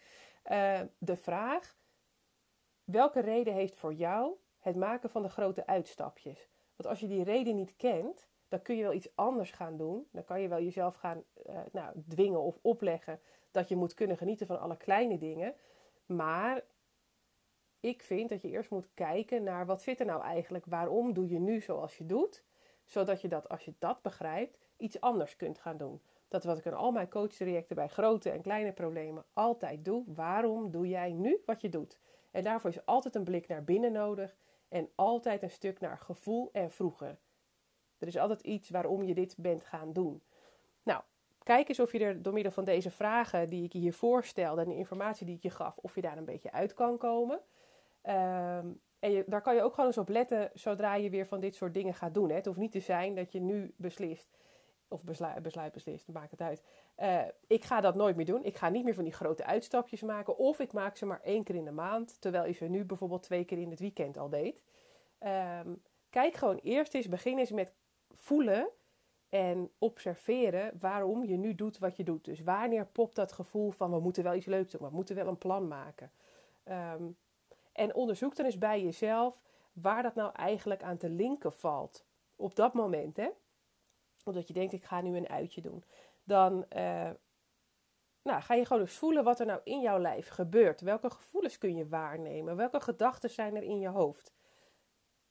Uh, 0.51 0.79
de 0.97 1.17
vraag, 1.17 1.75
welke 2.83 3.19
reden 3.19 3.53
heeft 3.53 3.75
voor 3.75 3.93
jou 3.93 4.33
het 4.61 4.75
maken 4.75 5.09
van 5.09 5.21
de 5.21 5.29
grote 5.29 5.67
uitstapjes? 5.67 6.49
Want 6.75 6.89
als 6.89 6.99
je 6.99 7.07
die 7.07 7.23
reden 7.23 7.55
niet 7.55 7.75
kent, 7.75 8.27
dan 8.47 8.61
kun 8.61 8.75
je 8.75 8.83
wel 8.83 8.93
iets 8.93 9.15
anders 9.15 9.51
gaan 9.51 9.77
doen. 9.77 10.07
Dan 10.11 10.23
kan 10.23 10.41
je 10.41 10.47
wel 10.47 10.61
jezelf 10.61 10.95
gaan 10.95 11.23
uh, 11.49 11.59
nou, 11.71 12.03
dwingen 12.07 12.41
of 12.41 12.59
opleggen 12.61 13.19
dat 13.51 13.69
je 13.69 13.75
moet 13.75 13.93
kunnen 13.93 14.17
genieten 14.17 14.47
van 14.47 14.59
alle 14.59 14.77
kleine 14.77 15.17
dingen. 15.17 15.55
Maar 16.05 16.63
ik 17.79 18.03
vind 18.03 18.29
dat 18.29 18.41
je 18.41 18.49
eerst 18.49 18.69
moet 18.69 18.89
kijken 18.93 19.43
naar 19.43 19.65
wat 19.65 19.81
zit 19.81 19.99
er 19.99 20.05
nou 20.05 20.21
eigenlijk? 20.21 20.65
Waarom 20.65 21.13
doe 21.13 21.27
je 21.27 21.39
nu 21.39 21.61
zoals 21.61 21.97
je 21.97 22.05
doet? 22.05 22.43
Zodat 22.85 23.21
je 23.21 23.27
dat, 23.27 23.49
als 23.49 23.65
je 23.65 23.73
dat 23.79 24.01
begrijpt, 24.01 24.57
iets 24.77 25.01
anders 25.01 25.35
kunt 25.35 25.59
gaan 25.59 25.77
doen. 25.77 26.01
Dat 26.27 26.43
wat 26.43 26.57
ik 26.57 26.65
in 26.65 26.73
al 26.73 26.91
mijn 26.91 27.09
coachtrajecten 27.09 27.75
bij 27.75 27.87
grote 27.87 28.29
en 28.29 28.41
kleine 28.41 28.71
problemen 28.71 29.25
altijd 29.33 29.85
doe. 29.85 30.03
Waarom 30.07 30.71
doe 30.71 30.87
jij 30.87 31.11
nu 31.11 31.41
wat 31.45 31.61
je 31.61 31.69
doet? 31.69 31.99
En 32.31 32.43
daarvoor 32.43 32.69
is 32.69 32.85
altijd 32.85 33.15
een 33.15 33.23
blik 33.23 33.47
naar 33.47 33.63
binnen 33.63 33.91
nodig 33.91 34.35
en 34.71 34.89
altijd 34.95 35.43
een 35.43 35.51
stuk 35.51 35.79
naar 35.79 35.97
gevoel 35.97 36.49
en 36.53 36.71
vroeger. 36.71 37.17
Er 37.97 38.07
is 38.07 38.17
altijd 38.17 38.41
iets 38.41 38.69
waarom 38.69 39.03
je 39.03 39.13
dit 39.13 39.35
bent 39.37 39.63
gaan 39.63 39.93
doen. 39.93 40.21
Nou, 40.83 41.01
kijk 41.43 41.69
eens 41.69 41.79
of 41.79 41.91
je 41.91 41.99
er 41.99 42.21
door 42.21 42.33
middel 42.33 42.51
van 42.51 42.63
deze 42.63 42.91
vragen 42.91 43.49
die 43.49 43.63
ik 43.63 43.73
je 43.73 43.79
hier 43.79 43.93
voorstelde 43.93 44.61
en 44.61 44.69
de 44.69 44.75
informatie 44.75 45.25
die 45.25 45.35
ik 45.35 45.43
je 45.43 45.49
gaf, 45.49 45.77
of 45.77 45.95
je 45.95 46.01
daar 46.01 46.17
een 46.17 46.25
beetje 46.25 46.51
uit 46.51 46.73
kan 46.73 46.97
komen. 46.97 47.39
Um, 48.03 48.81
en 48.99 49.23
daar 49.27 49.41
kan 49.41 49.55
je 49.55 49.61
ook 49.61 49.73
gewoon 49.73 49.85
eens 49.85 49.97
op 49.97 50.09
letten 50.09 50.51
zodra 50.53 50.95
je 50.95 51.09
weer 51.09 51.27
van 51.27 51.39
dit 51.39 51.55
soort 51.55 51.73
dingen 51.73 51.93
gaat 51.93 52.13
doen. 52.13 52.29
Hè. 52.29 52.35
Het 52.35 52.45
hoeft 52.45 52.57
niet 52.57 52.71
te 52.71 52.79
zijn 52.79 53.15
dat 53.15 53.31
je 53.31 53.39
nu 53.39 53.73
beslist, 53.75 54.37
of 54.91 55.03
besluit, 55.03 55.71
beslist, 55.73 56.07
maakt 56.07 56.31
het 56.31 56.41
uit. 56.41 56.63
Uh, 56.97 57.21
ik 57.47 57.63
ga 57.63 57.81
dat 57.81 57.95
nooit 57.95 58.15
meer 58.15 58.25
doen. 58.25 58.43
Ik 58.43 58.57
ga 58.57 58.69
niet 58.69 58.83
meer 58.83 58.93
van 58.93 59.03
die 59.03 59.13
grote 59.13 59.45
uitstapjes 59.45 60.01
maken. 60.01 60.37
Of 60.37 60.59
ik 60.59 60.73
maak 60.73 60.97
ze 60.97 61.05
maar 61.05 61.21
één 61.23 61.43
keer 61.43 61.55
in 61.55 61.65
de 61.65 61.71
maand, 61.71 62.21
terwijl 62.21 62.45
je 62.45 62.53
ze 62.53 62.65
nu 62.65 62.85
bijvoorbeeld 62.85 63.23
twee 63.23 63.45
keer 63.45 63.57
in 63.57 63.69
het 63.69 63.79
weekend 63.79 64.17
al 64.17 64.29
deed. 64.29 64.61
Um, 65.63 65.81
kijk 66.09 66.35
gewoon 66.35 66.59
eerst 66.63 66.93
eens, 66.93 67.07
begin 67.07 67.37
eens 67.37 67.51
met 67.51 67.73
voelen 68.11 68.69
en 69.29 69.71
observeren 69.77 70.71
waarom 70.79 71.23
je 71.23 71.37
nu 71.37 71.55
doet 71.55 71.77
wat 71.77 71.97
je 71.97 72.03
doet. 72.03 72.25
Dus 72.25 72.43
wanneer 72.43 72.85
popt 72.85 73.15
dat 73.15 73.31
gevoel 73.31 73.71
van 73.71 73.91
we 73.91 73.99
moeten 73.99 74.23
wel 74.23 74.35
iets 74.35 74.45
leuks 74.45 74.71
doen, 74.71 74.89
we 74.89 74.95
moeten 74.95 75.15
wel 75.15 75.27
een 75.27 75.37
plan 75.37 75.67
maken. 75.67 76.11
Ehm, 76.63 77.03
en 77.71 77.95
onderzoek 77.95 78.35
dan 78.35 78.45
eens 78.45 78.57
bij 78.57 78.83
jezelf 78.83 79.43
waar 79.73 80.03
dat 80.03 80.15
nou 80.15 80.33
eigenlijk 80.33 80.83
aan 80.83 80.97
te 80.97 81.09
linken 81.09 81.53
valt. 81.53 82.05
Op 82.35 82.55
dat 82.55 82.73
moment, 82.73 83.17
hè. 83.17 83.29
Omdat 84.23 84.47
je 84.47 84.53
denkt, 84.53 84.73
ik 84.73 84.83
ga 84.83 85.01
nu 85.01 85.17
een 85.17 85.29
uitje 85.29 85.61
doen. 85.61 85.83
Dan 86.23 86.65
uh, 86.75 87.09
nou, 88.21 88.41
ga 88.41 88.53
je 88.53 88.65
gewoon 88.65 88.81
eens 88.81 88.97
voelen 88.97 89.23
wat 89.23 89.39
er 89.39 89.45
nou 89.45 89.61
in 89.63 89.81
jouw 89.81 89.99
lijf 89.99 90.27
gebeurt. 90.27 90.81
Welke 90.81 91.09
gevoelens 91.09 91.57
kun 91.57 91.75
je 91.75 91.87
waarnemen? 91.87 92.55
Welke 92.55 92.79
gedachten 92.79 93.29
zijn 93.29 93.55
er 93.55 93.63
in 93.63 93.79
je 93.79 93.87
hoofd? 93.87 94.33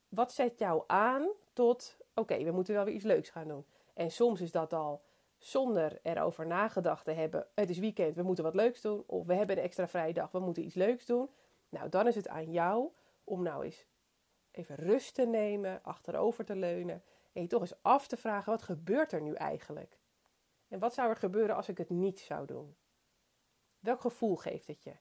Wat 0.09 0.33
zet 0.33 0.59
jou 0.59 0.85
aan 0.87 1.29
tot, 1.53 1.97
oké, 2.15 2.45
we 2.45 2.51
moeten 2.51 2.75
wel 2.75 2.85
weer 2.85 2.95
iets 2.95 3.05
leuks 3.05 3.31
gaan 3.31 3.49
doen. 3.49 3.67
En 3.95 4.11
soms 4.11 4.41
is 4.41 4.53
dat 4.53 4.73
al 4.73 5.03
zonder 5.39 5.99
erover 6.03 6.47
nagedacht 6.47 7.05
te 7.05 7.11
hebben. 7.11 7.47
Het 7.55 7.71
is 7.71 7.79
weekend, 7.79 8.17
we 8.17 8.23
moeten 8.23 8.45
wat 8.45 8.55
leuks 8.55 8.81
doen. 8.81 9.05
Of 9.07 9.27
we 9.27 9.35
hebben 9.35 9.57
een 9.57 9.63
extra 9.63 9.89
vrije 9.89 10.13
dag, 10.13 10.31
we 10.31 10.39
moeten 10.39 10.65
iets 10.65 10.75
leuks 10.75 11.07
doen. 11.07 11.31
Nou, 11.69 11.89
dan 11.89 12.07
is 12.07 12.15
het 12.15 12.29
aan 12.29 12.53
jou 12.53 12.91
om 13.25 13.43
nou 13.43 13.65
eens 13.65 13.87
even 14.51 14.75
rust 14.75 15.15
te 15.15 15.27
nemen, 15.27 15.83
achterover 15.83 16.45
te 16.45 16.57
leunen. 16.57 17.03
En 17.33 17.43
je 17.43 17.49
toch 17.49 17.61
eens 17.61 17.83
af 17.83 18.07
te 18.07 18.17
vragen, 18.17 18.53
wat 18.53 18.63
gebeurt 18.63 19.13
er 19.13 19.23
nu 19.23 19.35
eigenlijk? 19.35 19.99
En 20.69 20.79
wat 20.79 20.95
zou 20.95 21.09
er 21.09 21.17
gebeuren 21.17 21.57
als 21.57 21.69
ik 21.69 21.79
het 21.79 21.91
niet 21.91 22.21
zou 22.21 22.47
doen? 22.47 22.77
Welk 23.81 24.01
gevoel 24.01 24.37
geeft 24.37 24.67
het 24.67 24.83
je? 24.83 24.97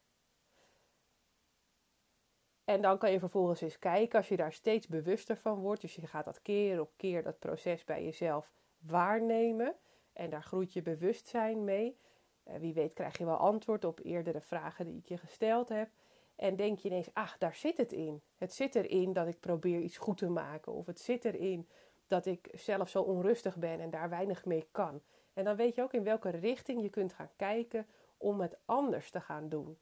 En 2.64 2.82
dan 2.82 2.98
kan 2.98 3.12
je 3.12 3.20
vervolgens 3.20 3.62
eens 3.62 3.80
kijken, 3.80 4.18
als 4.18 4.28
je 4.28 4.38
daar 4.38 4.54
steeds 4.54 4.88
bewuster 4.88 5.38
van 5.38 5.60
wordt, 5.60 5.82
dus 5.82 5.96
je 5.96 6.08
gaat 6.08 6.26
dat 6.26 6.42
keer 6.42 6.80
op 6.80 6.94
keer 6.96 7.24
dat 7.24 7.40
proces 7.40 7.84
bij 7.84 8.04
jezelf 8.04 8.54
waarnemen 8.78 9.76
en 10.14 10.30
daar 10.30 10.44
groeit 10.44 10.74
je 10.74 10.82
bewustzijn 10.82 11.64
mee. 11.64 12.00
Eh, 12.44 12.60
wie 12.60 12.74
weet 12.74 12.94
krijg 12.94 13.18
je 13.18 13.26
wel 13.26 13.38
antwoord 13.38 13.86
op 13.86 14.00
eerdere 14.04 14.42
vragen 14.42 14.86
die 14.86 14.98
ik 14.98 15.06
je 15.06 15.18
gesteld 15.18 15.70
heb. 15.70 15.90
En 16.36 16.56
denk 16.56 16.80
je 16.80 16.90
ineens, 16.90 17.14
ach, 17.14 17.38
daar 17.38 17.56
zit 17.56 17.78
het 17.78 17.92
in. 17.92 18.22
Het 18.36 18.54
zit 18.54 18.76
erin 18.76 19.14
dat 19.14 19.28
ik 19.28 19.40
probeer 19.40 19.80
iets 19.80 19.98
goed 19.98 20.18
te 20.18 20.30
maken. 20.30 20.74
Of 20.74 20.86
het 20.86 21.00
zit 21.00 21.26
erin 21.26 21.70
dat 22.10 22.26
ik 22.26 22.50
zelf 22.54 22.90
zo 22.90 23.02
onrustig 23.02 23.56
ben 23.56 23.80
en 23.80 23.90
daar 23.90 24.10
weinig 24.10 24.46
mee 24.46 24.68
kan. 24.72 25.02
En 25.34 25.44
dan 25.44 25.56
weet 25.56 25.76
je 25.76 25.82
ook 25.82 25.94
in 25.94 26.04
welke 26.04 26.30
richting 26.30 26.82
je 26.82 26.90
kunt 26.90 27.14
gaan 27.14 27.30
kijken 27.36 27.88
om 28.18 28.42
het 28.42 28.58
anders 28.66 29.12
te 29.12 29.22
gaan 29.22 29.50
doen. 29.50 29.78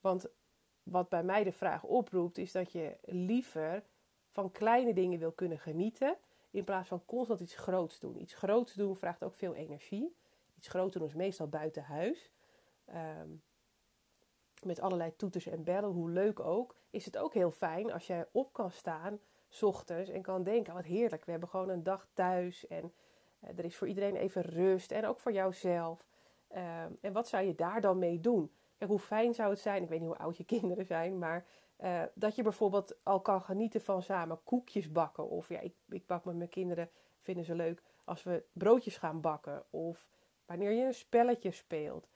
Want 0.00 0.26
wat 0.82 1.08
bij 1.08 1.22
mij 1.22 1.44
de 1.44 1.52
vraag 1.52 1.84
oproept, 1.84 2.38
is 2.38 2.52
dat 2.52 2.72
je 2.72 2.96
liever 3.04 3.82
van 4.30 4.52
kleine 4.52 4.94
dingen 4.94 5.18
wil 5.18 5.32
kunnen 5.32 5.58
genieten. 5.58 6.16
In 6.50 6.64
plaats 6.64 6.88
van 6.88 7.04
constant 7.04 7.40
iets 7.40 7.56
groots 7.56 7.98
doen. 7.98 8.20
Iets 8.20 8.34
groots 8.34 8.74
doen 8.74 8.96
vraagt 8.96 9.24
ook 9.24 9.34
veel 9.34 9.54
energie. 9.54 10.16
Iets 10.56 10.68
groots 10.68 10.94
doen 10.94 11.06
is 11.06 11.14
meestal 11.14 11.48
buiten 11.48 11.82
huis. 11.82 12.30
Ehm, 12.84 13.28
met 14.62 14.80
allerlei 14.80 15.16
toeters 15.16 15.46
en 15.46 15.64
bellen, 15.64 15.90
hoe 15.90 16.10
leuk 16.10 16.40
ook. 16.40 16.76
Is 16.90 17.04
het 17.04 17.18
ook 17.18 17.34
heel 17.34 17.50
fijn 17.50 17.92
als 17.92 18.06
jij 18.06 18.26
op 18.32 18.52
kan 18.52 18.70
staan, 18.70 19.20
ochtends, 19.62 20.10
en 20.10 20.22
kan 20.22 20.42
denken: 20.42 20.74
wat 20.74 20.84
heerlijk, 20.84 21.24
we 21.24 21.30
hebben 21.30 21.48
gewoon 21.48 21.68
een 21.68 21.82
dag 21.82 22.06
thuis. 22.12 22.66
En 22.66 22.92
eh, 23.40 23.58
er 23.58 23.64
is 23.64 23.76
voor 23.76 23.88
iedereen 23.88 24.16
even 24.16 24.42
rust. 24.42 24.92
En 24.92 25.06
ook 25.06 25.20
voor 25.20 25.32
jouzelf. 25.32 26.06
Ehm, 26.48 26.92
en 27.00 27.12
wat 27.12 27.28
zou 27.28 27.44
je 27.44 27.54
daar 27.54 27.80
dan 27.80 27.98
mee 27.98 28.20
doen? 28.20 28.52
Kijk, 28.78 28.90
hoe 28.90 28.98
fijn 28.98 29.34
zou 29.34 29.50
het 29.50 29.58
zijn, 29.58 29.82
ik 29.82 29.88
weet 29.88 30.00
niet 30.00 30.08
hoe 30.08 30.18
oud 30.18 30.36
je 30.36 30.44
kinderen 30.56 30.86
zijn, 30.86 31.18
maar 31.18 31.46
uh, 31.80 32.02
dat 32.14 32.36
je 32.36 32.42
bijvoorbeeld 32.42 32.96
al 33.02 33.20
kan 33.20 33.42
genieten 33.42 33.80
van 33.80 34.02
samen 34.02 34.42
koekjes 34.44 34.92
bakken. 34.92 35.28
Of 35.28 35.48
ja, 35.48 35.60
ik, 35.60 35.74
ik 35.88 36.06
bak 36.06 36.24
met 36.24 36.36
mijn 36.36 36.48
kinderen, 36.48 36.90
vinden 37.20 37.44
ze 37.44 37.54
leuk 37.54 37.82
als 38.04 38.22
we 38.22 38.44
broodjes 38.52 38.96
gaan 38.96 39.20
bakken. 39.20 39.64
Of 39.70 40.08
wanneer 40.46 40.70
je 40.70 40.84
een 40.84 40.94
spelletje 40.94 41.50
speelt. 41.50 42.08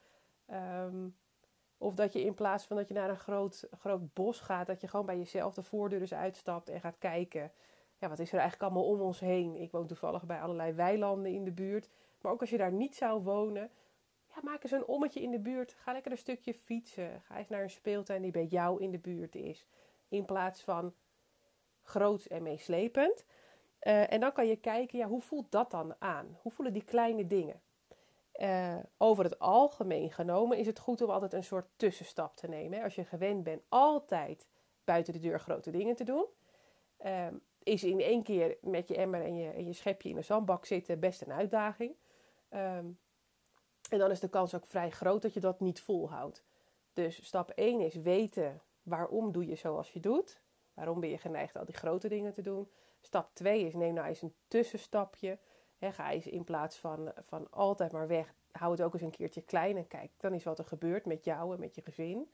Um, 0.47 1.17
of 1.81 1.95
dat 1.95 2.13
je 2.13 2.21
in 2.21 2.33
plaats 2.33 2.65
van 2.65 2.77
dat 2.77 2.87
je 2.87 2.93
naar 2.93 3.09
een 3.09 3.17
groot, 3.17 3.67
groot 3.79 4.13
bos 4.13 4.39
gaat, 4.39 4.67
dat 4.67 4.81
je 4.81 4.87
gewoon 4.87 5.05
bij 5.05 5.17
jezelf 5.17 5.53
de 5.53 5.63
voordeur 5.63 6.01
eens 6.01 6.13
uitstapt 6.13 6.69
en 6.69 6.81
gaat 6.81 6.97
kijken. 6.97 7.51
Ja, 7.97 8.09
wat 8.09 8.19
is 8.19 8.31
er 8.31 8.39
eigenlijk 8.39 8.71
allemaal 8.71 8.89
om 8.89 9.01
ons 9.01 9.19
heen? 9.19 9.55
Ik 9.55 9.71
woon 9.71 9.87
toevallig 9.87 10.25
bij 10.25 10.41
allerlei 10.41 10.73
weilanden 10.73 11.31
in 11.31 11.43
de 11.43 11.51
buurt. 11.51 11.89
Maar 12.21 12.31
ook 12.31 12.41
als 12.41 12.49
je 12.49 12.57
daar 12.57 12.71
niet 12.71 12.95
zou 12.95 13.23
wonen, 13.23 13.71
ja, 14.27 14.35
maak 14.43 14.63
eens 14.63 14.71
een 14.71 14.85
ommetje 14.85 15.21
in 15.21 15.31
de 15.31 15.39
buurt. 15.39 15.73
Ga 15.73 15.91
lekker 15.91 16.11
een 16.11 16.17
stukje 16.17 16.53
fietsen. 16.53 17.21
Ga 17.21 17.37
eens 17.37 17.49
naar 17.49 17.63
een 17.63 17.69
speeltuin 17.69 18.21
die 18.21 18.31
bij 18.31 18.45
jou 18.45 18.81
in 18.81 18.91
de 18.91 18.99
buurt 18.99 19.35
is. 19.35 19.67
In 20.07 20.25
plaats 20.25 20.63
van 20.63 20.93
groot 21.81 22.25
en 22.25 22.43
meeslepend. 22.43 23.25
Uh, 23.81 24.13
en 24.13 24.19
dan 24.19 24.31
kan 24.31 24.47
je 24.47 24.55
kijken, 24.55 24.99
ja, 24.99 25.07
hoe 25.07 25.21
voelt 25.21 25.51
dat 25.51 25.71
dan 25.71 25.95
aan? 25.99 26.37
Hoe 26.41 26.51
voelen 26.51 26.73
die 26.73 26.83
kleine 26.83 27.27
dingen? 27.27 27.61
Uh, 28.35 28.77
over 28.97 29.23
het 29.23 29.39
algemeen 29.39 30.11
genomen 30.11 30.57
is 30.57 30.65
het 30.65 30.79
goed 30.79 31.01
om 31.01 31.09
altijd 31.09 31.33
een 31.33 31.43
soort 31.43 31.67
tussenstap 31.75 32.35
te 32.35 32.47
nemen. 32.47 32.83
Als 32.83 32.95
je 32.95 33.03
gewend 33.03 33.43
bent 33.43 33.61
altijd 33.69 34.47
buiten 34.83 35.13
de 35.13 35.19
deur 35.19 35.39
grote 35.39 35.71
dingen 35.71 35.95
te 35.95 36.03
doen, 36.03 36.25
uh, 37.05 37.27
is 37.63 37.83
in 37.83 37.99
één 37.99 38.23
keer 38.23 38.57
met 38.61 38.87
je 38.87 38.95
emmer 38.95 39.21
en 39.21 39.35
je, 39.35 39.49
en 39.49 39.65
je 39.65 39.73
schepje 39.73 40.09
in 40.09 40.17
een 40.17 40.23
zandbak 40.23 40.65
zitten 40.65 40.99
best 40.99 41.21
een 41.21 41.31
uitdaging. 41.31 41.95
Um, 42.49 42.99
en 43.89 43.99
dan 43.99 44.11
is 44.11 44.19
de 44.19 44.29
kans 44.29 44.55
ook 44.55 44.65
vrij 44.65 44.89
groot 44.89 45.21
dat 45.21 45.33
je 45.33 45.39
dat 45.39 45.59
niet 45.59 45.81
volhoudt. 45.81 46.43
Dus 46.93 47.25
stap 47.25 47.49
1 47.49 47.79
is 47.79 47.95
weten 47.95 48.61
waarom 48.83 49.31
doe 49.31 49.45
je 49.45 49.55
zoals 49.55 49.91
je 49.91 49.99
doet. 49.99 50.41
Waarom 50.73 50.99
ben 50.99 51.09
je 51.09 51.17
geneigd 51.17 51.55
al 51.55 51.65
die 51.65 51.75
grote 51.75 52.07
dingen 52.07 52.33
te 52.33 52.41
doen. 52.41 52.71
Stap 53.01 53.29
2 53.33 53.65
is 53.65 53.73
neem 53.73 53.93
nou 53.93 54.07
eens 54.07 54.21
een 54.21 54.33
tussenstapje. 54.47 55.39
Ga 55.89 56.11
eens 56.11 56.27
in 56.27 56.43
plaats 56.43 56.77
van, 56.77 57.11
van 57.25 57.47
altijd 57.51 57.91
maar 57.91 58.07
weg, 58.07 58.33
hou 58.51 58.71
het 58.71 58.81
ook 58.81 58.93
eens 58.93 59.01
een 59.01 59.11
keertje 59.11 59.41
klein 59.41 59.77
en 59.77 59.87
kijk 59.87 60.11
dan 60.17 60.33
is 60.33 60.43
wat 60.43 60.59
er 60.59 60.65
gebeurt 60.65 61.05
met 61.05 61.23
jou 61.23 61.53
en 61.53 61.59
met 61.59 61.75
je 61.75 61.81
gezin. 61.81 62.31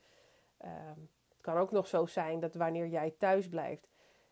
Um, 0.66 1.10
het 1.30 1.42
kan 1.42 1.58
ook 1.58 1.72
nog 1.72 1.88
zo 1.88 2.06
zijn 2.06 2.40
dat 2.40 2.56
wanneer 2.56 2.88
jij 2.88 3.16
thuis 3.18 3.50
blijft 3.50 3.88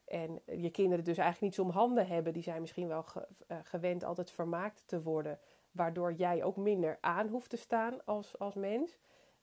en 0.05 0.41
je 0.45 0.69
kinderen 0.69 1.03
dus 1.03 1.17
eigenlijk 1.17 1.41
niets 1.41 1.59
om 1.59 1.79
handen 1.79 2.07
hebben, 2.07 2.33
die 2.33 2.43
zijn 2.43 2.61
misschien 2.61 2.87
wel 2.87 3.05
eh, 3.47 3.57
gewend 3.63 4.03
altijd 4.03 4.31
vermaakt 4.31 4.83
te 4.87 5.01
worden 5.01 5.39
waardoor 5.71 6.13
jij 6.13 6.43
ook 6.43 6.55
minder 6.55 6.97
aan 7.01 7.27
hoeft 7.27 7.49
te 7.49 7.57
staan 7.57 8.05
als, 8.05 8.39
als 8.39 8.55
mens. 8.55 8.97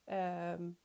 Um, 0.05 0.77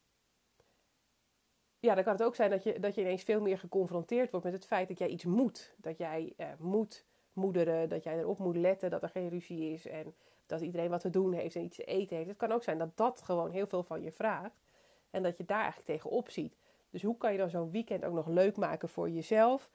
ja, 1.79 1.95
dan 1.95 2.05
kan 2.05 2.13
het 2.13 2.23
ook 2.23 2.35
zijn 2.35 2.51
dat 2.51 2.63
je, 2.63 2.81
dat 2.81 2.95
je 2.95 3.01
ineens 3.01 3.23
veel 3.23 3.41
meer 3.41 3.59
geconfronteerd 3.59 4.31
wordt 4.31 4.47
met 4.47 4.55
het 4.55 4.67
feit 4.67 4.89
dat 4.89 4.99
jij 4.99 5.09
iets 5.09 5.25
moet. 5.25 5.75
Dat 5.77 5.99
jij 5.99 6.35
uh, 6.37 6.47
moet 6.59 7.07
moederen, 7.39 7.89
dat 7.89 8.03
jij 8.03 8.19
erop 8.19 8.39
moet 8.39 8.57
letten 8.57 8.91
dat 8.91 9.03
er 9.03 9.09
geen 9.09 9.29
ruzie 9.29 9.73
is 9.73 9.87
en 9.87 10.15
dat 10.47 10.61
iedereen 10.61 10.91
wat 10.91 11.01
te 11.01 11.11
doen 11.11 11.33
heeft 11.33 11.57
en 11.57 11.63
iets 11.63 11.77
te 11.77 11.85
eten 11.85 12.17
heeft. 12.17 12.29
Het 12.29 12.37
kan 12.37 12.53
ook 12.53 12.63
zijn 12.63 12.79
dat 12.79 12.97
dat 12.97 13.23
gewoon 13.23 13.51
heel 13.51 13.67
veel 13.67 13.83
van 13.83 14.03
je 14.03 14.13
vraagt 14.13 14.61
en 15.11 15.23
dat 15.23 15.37
je 15.37 15.45
daar 15.45 15.63
eigenlijk 15.63 15.87
tegenop 15.87 16.31
ziet. 16.31 16.57
Dus 16.91 17.03
hoe 17.03 17.17
kan 17.17 17.33
je 17.33 17.39
dan 17.39 17.51
zo'n 17.51 17.71
weekend 17.71 18.05
ook 18.05 18.15
nog 18.15 18.27
leuk 18.27 18.57
maken 18.57 18.89
voor 18.89 19.11
jezelf? 19.11 19.71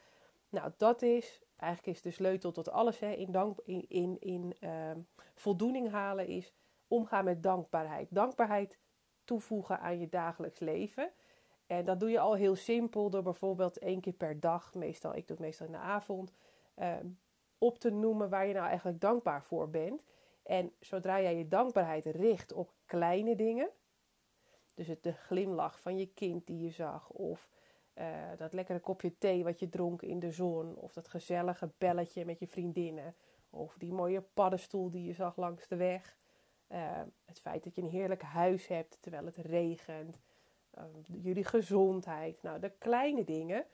Nou, 0.50 0.72
dat 0.77 1.01
is 1.01 1.41
eigenlijk 1.58 1.98
is 1.98 2.03
de 2.03 2.12
sleutel 2.12 2.51
tot 2.51 2.72
alles 2.72 3.00
hè, 3.00 3.12
in, 3.12 3.32
dank, 3.32 3.60
in, 3.65 3.86
in, 3.88 4.17
in 4.20 4.55
ehm, 4.60 5.00
voldoening 5.36 5.91
halen 5.91 6.27
is 6.27 6.53
omgaan 6.88 7.25
met 7.25 7.43
dankbaarheid. 7.43 8.08
Dankbaarheid 8.12 8.77
toevoegen 9.24 9.79
aan 9.79 10.00
je 10.00 10.10
dagelijks 10.10 10.60
leven. 10.60 11.12
En 11.67 11.86
dat 11.86 12.00
doe 12.00 12.10
je 12.10 12.20
al 12.20 12.34
heel 12.34 12.55
simpel 12.55 13.10
door 13.10 13.24
bijvoorbeeld 13.24 13.77
één 13.77 14.01
keer 14.01 14.13
per 14.13 14.39
dag, 14.39 14.74
meestal, 14.74 15.15
ik 15.15 15.27
doe 15.27 15.38
het 15.38 15.46
meestal 15.46 15.65
in 15.65 15.72
de 15.72 15.77
avond, 15.77 16.34
ehm, 16.75 17.08
op 17.63 17.79
te 17.79 17.89
noemen 17.89 18.29
waar 18.29 18.48
je 18.48 18.53
nou 18.53 18.67
eigenlijk 18.67 19.01
dankbaar 19.01 19.43
voor 19.43 19.70
bent. 19.70 20.03
En 20.43 20.72
zodra 20.79 21.22
jij 21.22 21.38
je 21.38 21.48
dankbaarheid 21.48 22.05
richt 22.05 22.53
op 22.53 22.74
kleine 22.86 23.36
dingen, 23.36 23.70
dus 24.74 24.88
het 24.88 25.03
de 25.03 25.13
glimlach 25.13 25.79
van 25.79 25.98
je 25.98 26.05
kind 26.13 26.48
die 26.48 26.60
je 26.60 26.70
zag, 26.70 27.10
of 27.10 27.50
uh, 27.96 28.05
dat 28.38 28.53
lekkere 28.53 28.79
kopje 28.79 29.17
thee 29.17 29.43
wat 29.43 29.60
je 29.60 29.70
dronk 29.70 30.01
in 30.01 30.20
de 30.20 30.32
zon. 30.32 30.75
Of 30.75 30.93
dat 30.93 31.08
gezellige 31.08 31.72
belletje 31.77 32.25
met 32.25 32.39
je 32.39 32.48
vriendinnen. 32.48 33.15
Of 33.50 33.77
die 33.77 33.93
mooie 33.93 34.22
paddenstoel 34.22 34.89
die 34.89 35.03
je 35.03 35.13
zag 35.13 35.38
langs 35.38 35.67
de 35.67 35.75
weg. 35.75 36.17
Uh, 36.70 37.01
het 37.25 37.39
feit 37.39 37.63
dat 37.63 37.75
je 37.75 37.82
een 37.82 37.89
heerlijk 37.89 38.22
huis 38.22 38.67
hebt 38.67 38.98
terwijl 39.01 39.25
het 39.25 39.38
regent. 39.38 40.20
Uh, 40.77 40.84
jullie 41.22 41.43
gezondheid. 41.43 42.41
Nou, 42.41 42.60
de 42.60 42.70
kleine 42.70 43.24
dingen. 43.24 43.65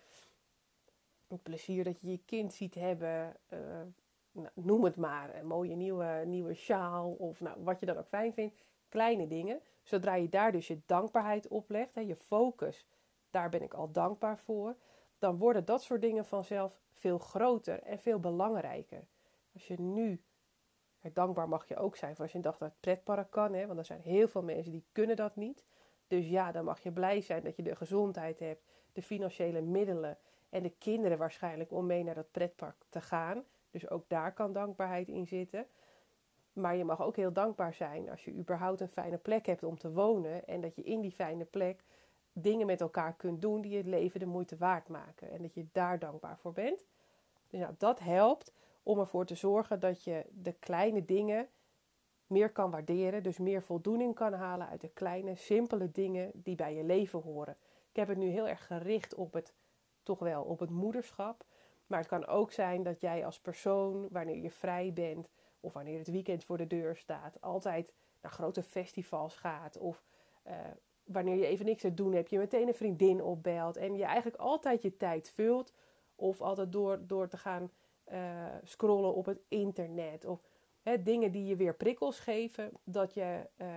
Het 1.30 1.44
plezier 1.44 1.84
dat 1.84 2.02
je 2.02 2.12
je 2.12 2.20
kind 2.26 2.54
ziet 2.54 2.76
hebben. 2.76 3.36
Nou, 4.32 4.50
noem 4.54 4.84
het 4.84 4.96
maar. 4.96 5.36
Een 5.36 5.48
mooie 5.48 5.76
nieuwe, 5.76 6.24
nieuwe 6.26 6.54
sjaal. 6.54 7.12
Of 7.12 7.40
nou, 7.40 7.64
wat 7.64 7.80
je 7.80 7.86
dan 7.86 7.98
ook 7.98 8.08
fijn 8.08 8.34
vindt. 8.34 8.56
Kleine 8.90 9.28
dingen. 9.28 9.62
Zodra 9.84 10.16
je 10.16 10.30
daar 10.30 10.52
dus 10.52 10.68
je 10.68 10.82
dankbaarheid 10.86 11.48
op 11.48 11.70
legt. 11.70 11.96
Hè, 11.96 12.02
je 12.02 12.16
focus 12.16 12.88
daar 13.32 13.50
ben 13.50 13.62
ik 13.62 13.74
al 13.74 13.92
dankbaar 13.92 14.38
voor, 14.38 14.76
dan 15.18 15.38
worden 15.38 15.66
dat 15.66 15.84
soort 15.84 16.02
dingen 16.02 16.26
vanzelf 16.26 16.80
veel 16.94 17.18
groter 17.18 17.82
en 17.82 18.00
veel 18.00 18.20
belangrijker. 18.20 19.08
Als 19.54 19.68
je 19.68 19.80
nu, 19.80 20.22
dankbaar 21.14 21.50
mag 21.50 21.68
je 21.68 21.78
ook 21.78 21.96
zijn 21.96 22.16
voor 22.16 22.24
als 22.24 22.34
je 22.34 22.40
dacht 22.40 22.60
dat 22.60 22.70
het 22.70 22.80
pretpark 22.80 23.32
kan, 23.32 23.54
hè, 23.54 23.68
want 23.68 23.80
er 23.80 23.86
zijn 23.86 24.02
heel 24.02 24.28
veel 24.28 24.44
mensen 24.44 24.72
die 24.72 24.86
kunnen 24.92 25.16
dat 25.16 25.36
niet. 25.36 25.66
Dus 26.08 26.28
ja, 26.28 26.52
dan 26.52 26.66
mag 26.66 26.80
je 26.80 26.92
blij 26.92 27.22
zijn 27.22 27.44
dat 27.44 27.56
je 27.56 27.64
de 27.64 27.76
gezondheid 27.76 28.40
hebt, 28.40 28.64
de 28.94 29.02
financiële 29.02 29.62
middelen 29.62 30.18
En 30.50 30.63
de 30.63 30.74
kinderen 30.77 31.18
waarschijnlijk 31.18 31.72
om 31.72 31.86
mee 31.86 32.03
naar 32.03 32.15
dat 32.15 32.32
pretpark 32.32 32.86
te 32.89 33.01
gaan. 33.01 33.44
Dus 33.72 33.89
ook 33.89 34.03
daar 34.08 34.34
kan 34.34 34.53
dankbaarheid 34.53 35.08
in 35.08 35.27
zitten. 35.27 35.68
Maar 36.53 36.75
je 36.75 36.84
mag 36.84 37.01
ook 37.01 37.15
heel 37.15 37.34
dankbaar 37.34 37.74
zijn 37.74 38.10
als 38.10 38.25
je 38.25 38.34
überhaupt 38.34 38.82
een 38.82 38.89
fijne 38.89 39.18
plek 39.18 39.46
hebt 39.46 39.63
om 39.63 39.77
te 39.77 39.91
wonen. 39.91 40.48
En 40.48 40.62
dat 40.62 40.75
je 40.75 40.84
in 40.84 41.01
die 41.01 41.12
fijne 41.12 41.46
plek 41.46 41.84
dingen 42.34 42.65
met 42.65 42.82
elkaar 42.82 43.13
kunt 43.13 43.41
doen 43.41 43.62
die 43.62 43.77
het 43.77 43.86
leven 43.86 44.20
de 44.20 44.25
moeite 44.25 44.58
waard 44.58 44.88
maken. 44.88 45.32
En 45.32 45.41
dat 45.41 45.53
je 45.53 45.68
daar 45.72 46.00
dankbaar 46.00 46.38
voor 46.38 46.53
bent. 46.53 46.86
Dus 47.50 47.60
nou, 47.60 47.74
dat 47.77 48.00
helpt 48.00 48.53
om 48.84 49.00
ervoor 49.00 49.25
te 49.25 49.36
zorgen 49.36 49.79
dat 49.79 50.03
je 50.03 50.25
de 50.32 50.53
kleine 50.53 51.06
dingen 51.06 51.48
meer 52.27 52.51
kan 52.51 52.72
waarderen. 52.72 53.24
Dus 53.24 53.38
meer 53.38 53.63
voldoening 53.63 54.15
kan 54.15 54.34
halen 54.34 54.68
uit 54.68 54.82
de 54.82 54.89
kleine, 54.89 55.36
simpele 55.36 55.91
dingen 55.91 56.32
die 56.34 56.56
bij 56.56 56.75
je 56.75 56.84
leven 56.84 57.22
horen. 57.22 57.58
Ik 57.89 57.96
heb 57.96 58.08
het 58.08 58.18
nu 58.18 58.27
heel 58.27 58.48
erg 58.48 58.65
gericht 58.65 59.15
op 59.15 59.34
het, 59.34 59.53
toch 60.10 60.20
wel, 60.20 60.44
op 60.44 60.60
het 60.60 60.70
moederschap. 60.70 61.46
Maar 61.88 62.00
het 62.00 62.08
kan 62.08 62.25
ook 62.25 62.51
zijn 62.51 62.84
dat 62.84 63.01
jij 63.01 63.25
als 63.25 63.39
persoon, 63.39 64.08
wanneer 64.12 64.38
je 64.38 64.51
vrij 64.51 64.94
bent 64.94 65.30
of 65.60 65.74
wanneer 65.74 65.98
het 65.98 66.12
weekend 66.12 66.44
voor 66.44 66.58
de 66.58 66.68
deur 66.68 66.96
staat, 66.96 67.42
altijd 67.42 67.94
naar 68.22 68.32
grote 68.32 68.63
festivals 68.63 69.36
gaat. 69.36 69.78
Of 69.78 70.04
uh, 70.48 70.54
wanneer 71.04 71.36
je 71.36 71.46
even 71.46 71.66
niks 71.66 71.82
te 71.82 71.94
doen 71.94 72.13
hebt, 72.13 72.30
je 72.30 72.38
meteen 72.38 72.68
een 72.68 72.74
vriendin 72.74 73.24
opbelt. 73.24 73.78
En 73.78 73.96
je 73.96 74.04
eigenlijk 74.04 74.38
altijd 74.38 74.82
je 74.82 74.98
tijd 74.98 75.32
vult. 75.32 75.74
Of 76.16 76.42
altijd 76.42 76.72
door, 76.72 77.08
door 77.08 77.28
te 77.28 77.38
gaan 77.38 77.72
uh, 78.12 78.46
scrollen 78.63 79.13
op 79.13 79.25
het 79.25 79.42
internet. 79.48 80.25
Of 80.25 80.42
hè, 80.82 81.04
dingen 81.04 81.32
die 81.32 81.46
je 81.46 81.56
weer 81.56 81.75
prikkels 81.75 82.20
geven. 82.20 82.72
Dat 82.84 83.13
je 83.13 83.50
uh, 83.58 83.68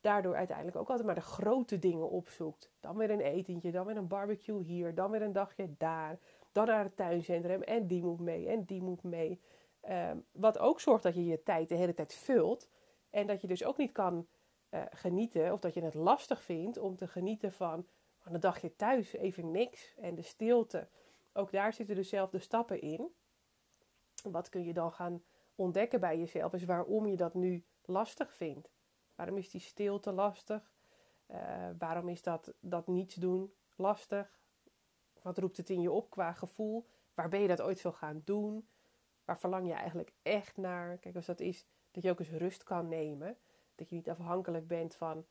daardoor 0.00 0.34
uiteindelijk 0.34 0.76
ook 0.76 0.88
altijd 0.88 1.06
maar 1.06 1.14
de 1.14 1.20
grote 1.20 1.78
dingen 1.78 2.10
opzoekt. 2.10 2.70
Dan 2.80 2.96
weer 2.96 3.10
een 3.10 3.20
etentje, 3.20 3.70
dan 3.70 3.86
weer 3.86 3.96
een 3.96 4.08
barbecue 4.08 4.62
hier, 4.62 4.94
dan 4.94 5.10
weer 5.10 5.22
een 5.22 5.32
dagje 5.32 5.74
daar. 5.78 6.18
Dan 6.52 6.66
naar 6.66 6.84
het 6.84 6.96
tuincentrum 6.96 7.62
en 7.62 7.86
die 7.86 8.02
moet 8.02 8.20
mee 8.20 8.48
en 8.48 8.64
die 8.64 8.82
moet 8.82 9.02
mee. 9.02 9.40
Uh, 9.88 10.10
wat 10.32 10.58
ook 10.58 10.80
zorgt 10.80 11.02
dat 11.02 11.14
je 11.14 11.24
je 11.24 11.42
tijd 11.42 11.68
de 11.68 11.74
hele 11.74 11.94
tijd 11.94 12.14
vult. 12.14 12.68
En 13.10 13.26
dat 13.26 13.40
je 13.40 13.46
dus 13.46 13.64
ook 13.64 13.76
niet 13.76 13.92
kan 13.92 14.26
uh, 14.70 14.82
genieten, 14.90 15.52
of 15.52 15.60
dat 15.60 15.74
je 15.74 15.82
het 15.82 15.94
lastig 15.94 16.42
vindt 16.42 16.78
om 16.78 16.96
te 16.96 17.06
genieten 17.06 17.52
van, 17.52 17.86
van 18.18 18.34
een 18.34 18.40
dagje 18.40 18.76
thuis, 18.76 19.12
even 19.12 19.50
niks 19.50 19.94
en 19.96 20.14
de 20.14 20.22
stilte. 20.22 20.88
Ook 21.32 21.52
daar 21.52 21.72
zitten 21.72 21.96
dezelfde 21.96 22.38
stappen 22.38 22.80
in. 22.80 23.12
Wat 24.22 24.48
kun 24.48 24.64
je 24.64 24.72
dan 24.72 24.92
gaan 24.92 25.22
ontdekken 25.54 26.00
bij 26.00 26.18
jezelf, 26.18 26.52
is 26.52 26.64
waarom 26.64 27.06
je 27.06 27.16
dat 27.16 27.34
nu 27.34 27.64
lastig 27.84 28.34
vindt. 28.34 28.70
Waarom 29.18 29.36
is 29.36 29.50
die 29.50 29.60
stilte 29.60 30.12
lastig? 30.12 30.72
Uh, 31.30 31.70
waarom 31.78 32.08
is 32.08 32.22
dat, 32.22 32.54
dat 32.60 32.86
niets 32.86 33.14
doen 33.14 33.52
lastig? 33.76 34.38
Wat 35.22 35.38
roept 35.38 35.56
het 35.56 35.70
in 35.70 35.80
je 35.80 35.90
op 35.90 36.10
qua 36.10 36.32
gevoel? 36.32 36.86
Waar 37.14 37.28
ben 37.28 37.40
je 37.40 37.48
dat 37.48 37.60
ooit 37.60 37.80
veel 37.80 37.92
gaan 37.92 38.22
doen? 38.24 38.68
Waar 39.24 39.38
verlang 39.38 39.66
je 39.66 39.72
eigenlijk 39.72 40.12
echt 40.22 40.56
naar? 40.56 40.98
Kijk, 40.98 41.16
als 41.16 41.26
dat 41.26 41.40
is 41.40 41.66
dat 41.90 42.02
je 42.02 42.10
ook 42.10 42.18
eens 42.18 42.30
rust 42.30 42.62
kan 42.62 42.88
nemen. 42.88 43.36
Dat 43.74 43.88
je 43.88 43.94
niet 43.94 44.10
afhankelijk 44.10 44.66
bent 44.66 44.94
van 44.94 45.26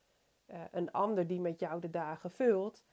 uh, 0.46 0.62
een 0.72 0.92
ander 0.92 1.28
die 1.28 1.42
met 1.42 1.60
jou 1.60 1.80
de 1.82 1.90
dagen 1.90 2.32
vult. 2.32 2.84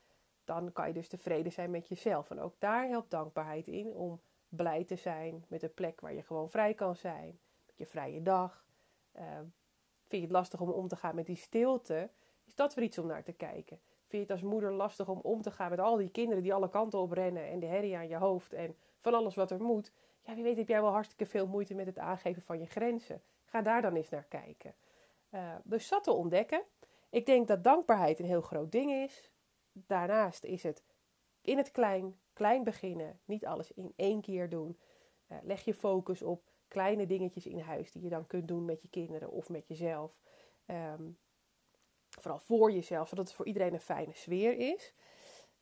Dan 0.44 0.72
kan 0.72 0.86
je 0.86 0.94
dus 0.94 1.08
tevreden 1.08 1.52
zijn 1.52 1.70
met 1.70 1.88
jezelf. 1.88 2.30
En 2.30 2.40
ook 2.40 2.54
daar 2.58 2.88
helpt 2.88 3.10
dankbaarheid 3.10 3.66
in 3.66 3.86
om 3.86 4.20
blij 4.48 4.84
te 4.84 4.96
zijn 4.96 5.44
met 5.48 5.62
een 5.62 5.74
plek 5.74 6.00
waar 6.00 6.14
je 6.14 6.22
gewoon 6.22 6.50
vrij 6.50 6.74
kan 6.74 6.96
zijn. 6.96 7.38
Met 7.66 7.78
je 7.78 7.86
vrije 7.86 8.22
dag. 8.22 8.64
Uh, 9.16 9.40
vind 10.14 10.26
je 10.26 10.32
het 10.32 10.42
lastig 10.44 10.60
om 10.60 10.70
om 10.70 10.88
te 10.88 10.96
gaan 10.96 11.14
met 11.14 11.26
die 11.26 11.36
stilte? 11.36 12.10
Is 12.44 12.54
dat 12.54 12.74
weer 12.74 12.84
iets 12.84 12.98
om 12.98 13.06
naar 13.06 13.22
te 13.22 13.32
kijken? 13.32 13.80
Vind 14.06 14.10
je 14.10 14.18
het 14.18 14.30
als 14.30 14.42
moeder 14.42 14.72
lastig 14.72 15.08
om 15.08 15.18
om 15.22 15.42
te 15.42 15.50
gaan 15.50 15.70
met 15.70 15.78
al 15.78 15.96
die 15.96 16.10
kinderen 16.10 16.42
die 16.42 16.54
alle 16.54 16.68
kanten 16.68 16.98
op 16.98 17.12
rennen 17.12 17.48
en 17.48 17.60
de 17.60 17.66
herrie 17.66 17.96
aan 17.96 18.08
je 18.08 18.16
hoofd 18.16 18.52
en 18.52 18.76
van 18.98 19.14
alles 19.14 19.34
wat 19.34 19.50
er 19.50 19.62
moet? 19.62 19.92
Ja, 20.22 20.34
wie 20.34 20.42
weet 20.42 20.56
heb 20.56 20.68
jij 20.68 20.80
wel 20.80 20.90
hartstikke 20.90 21.26
veel 21.26 21.46
moeite 21.46 21.74
met 21.74 21.86
het 21.86 21.98
aangeven 21.98 22.42
van 22.42 22.58
je 22.58 22.66
grenzen. 22.66 23.22
Ga 23.44 23.62
daar 23.62 23.82
dan 23.82 23.94
eens 23.94 24.08
naar 24.08 24.26
kijken. 24.28 24.74
Uh, 25.30 25.54
dus 25.64 25.88
dat 25.88 26.04
te 26.04 26.12
ontdekken. 26.12 26.62
Ik 27.10 27.26
denk 27.26 27.48
dat 27.48 27.64
dankbaarheid 27.64 28.18
een 28.18 28.24
heel 28.24 28.40
groot 28.40 28.72
ding 28.72 28.92
is. 28.92 29.30
Daarnaast 29.72 30.44
is 30.44 30.62
het 30.62 30.82
in 31.40 31.56
het 31.56 31.70
klein, 31.70 32.18
klein 32.32 32.64
beginnen. 32.64 33.20
Niet 33.24 33.46
alles 33.46 33.72
in 33.72 33.92
één 33.96 34.20
keer 34.20 34.48
doen. 34.48 34.78
Uh, 35.28 35.38
leg 35.42 35.64
je 35.64 35.74
focus 35.74 36.22
op 36.22 36.50
kleine 36.74 37.06
dingetjes 37.06 37.46
in 37.46 37.58
huis 37.58 37.92
die 37.92 38.02
je 38.02 38.08
dan 38.08 38.26
kunt 38.26 38.48
doen 38.48 38.64
met 38.64 38.82
je 38.82 38.88
kinderen 38.88 39.30
of 39.30 39.48
met 39.48 39.68
jezelf. 39.68 40.20
Um, 40.66 41.18
vooral 42.20 42.40
voor 42.40 42.72
jezelf, 42.72 43.08
zodat 43.08 43.26
het 43.26 43.36
voor 43.36 43.46
iedereen 43.46 43.72
een 43.72 43.80
fijne 43.80 44.14
sfeer 44.14 44.56
is. 44.58 44.94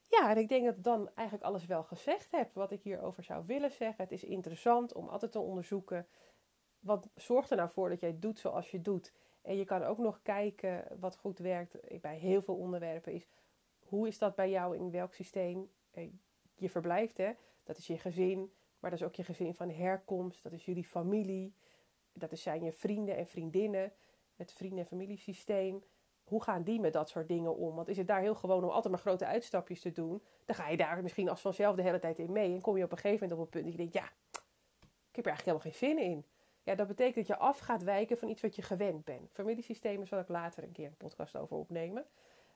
Ja, 0.06 0.30
en 0.30 0.36
ik 0.36 0.48
denk 0.48 0.64
dat 0.64 0.76
ik 0.76 0.84
dan 0.84 1.10
eigenlijk 1.14 1.48
alles 1.48 1.66
wel 1.66 1.82
gezegd 1.82 2.30
heb 2.30 2.54
wat 2.54 2.70
ik 2.70 2.82
hierover 2.82 3.22
zou 3.22 3.46
willen 3.46 3.70
zeggen. 3.70 4.04
Het 4.04 4.12
is 4.12 4.24
interessant 4.24 4.92
om 4.92 5.08
altijd 5.08 5.32
te 5.32 5.38
onderzoeken. 5.38 6.06
Wat 6.80 7.08
zorgt 7.14 7.50
er 7.50 7.56
nou 7.56 7.70
voor 7.70 7.88
dat 7.88 8.00
jij 8.00 8.18
doet 8.18 8.38
zoals 8.38 8.70
je 8.70 8.80
doet? 8.80 9.12
En 9.42 9.56
je 9.56 9.64
kan 9.64 9.82
ook 9.82 9.98
nog 9.98 10.22
kijken 10.22 10.86
wat 11.00 11.16
goed 11.16 11.38
werkt 11.38 12.00
bij 12.00 12.16
heel 12.16 12.42
veel 12.42 12.56
onderwerpen. 12.56 13.12
Is 13.12 13.26
hoe 13.78 14.08
is 14.08 14.18
dat 14.18 14.34
bij 14.34 14.50
jou 14.50 14.76
in 14.76 14.90
welk 14.90 15.14
systeem 15.14 15.70
eh, 15.90 16.08
je 16.54 16.70
verblijft? 16.70 17.16
Hè? 17.16 17.32
Dat 17.62 17.78
is 17.78 17.86
je 17.86 17.98
gezin, 17.98 18.52
maar 18.82 18.90
dat 18.90 19.00
is 19.00 19.06
ook 19.06 19.14
je 19.14 19.24
gezin 19.24 19.54
van 19.54 19.70
herkomst. 19.70 20.42
Dat 20.42 20.52
is 20.52 20.64
jullie 20.64 20.84
familie. 20.84 21.54
Dat 22.12 22.38
zijn 22.38 22.62
je 22.62 22.72
vrienden 22.72 23.16
en 23.16 23.26
vriendinnen. 23.26 23.92
Het 24.36 24.52
vrienden- 24.52 24.78
en 24.78 24.86
familiesysteem. 24.86 25.82
Hoe 26.24 26.42
gaan 26.42 26.62
die 26.62 26.80
met 26.80 26.92
dat 26.92 27.08
soort 27.08 27.28
dingen 27.28 27.56
om? 27.56 27.74
Want 27.74 27.88
is 27.88 27.96
het 27.96 28.06
daar 28.06 28.20
heel 28.20 28.34
gewoon 28.34 28.64
om 28.64 28.70
altijd 28.70 28.94
maar 28.94 29.02
grote 29.02 29.26
uitstapjes 29.26 29.80
te 29.80 29.92
doen? 29.92 30.22
Dan 30.44 30.56
ga 30.56 30.68
je 30.68 30.76
daar 30.76 31.02
misschien 31.02 31.28
als 31.28 31.40
vanzelf 31.40 31.76
de 31.76 31.82
hele 31.82 31.98
tijd 31.98 32.18
in 32.18 32.32
mee. 32.32 32.54
En 32.54 32.60
kom 32.60 32.76
je 32.76 32.84
op 32.84 32.92
een 32.92 32.98
gegeven 32.98 33.28
moment 33.28 33.38
op 33.38 33.44
een 33.44 33.50
punt 33.50 33.64
dat 33.64 33.72
je 33.72 33.78
denkt: 33.78 33.94
ja, 33.94 34.12
ik 35.10 35.16
heb 35.16 35.26
er 35.26 35.32
eigenlijk 35.32 35.44
helemaal 35.44 35.60
geen 35.60 35.88
zin 35.88 35.98
in. 35.98 36.24
Ja, 36.62 36.74
dat 36.74 36.86
betekent 36.86 37.14
dat 37.14 37.26
je 37.26 37.36
af 37.36 37.58
gaat 37.58 37.82
wijken 37.82 38.18
van 38.18 38.28
iets 38.28 38.42
wat 38.42 38.56
je 38.56 38.62
gewend 38.62 39.04
bent. 39.04 39.30
Familiesystemen 39.32 40.06
zal 40.06 40.18
ik 40.18 40.28
later 40.28 40.62
een 40.62 40.72
keer 40.72 40.86
een 40.86 40.96
podcast 40.96 41.36
over 41.36 41.56
opnemen. 41.56 42.06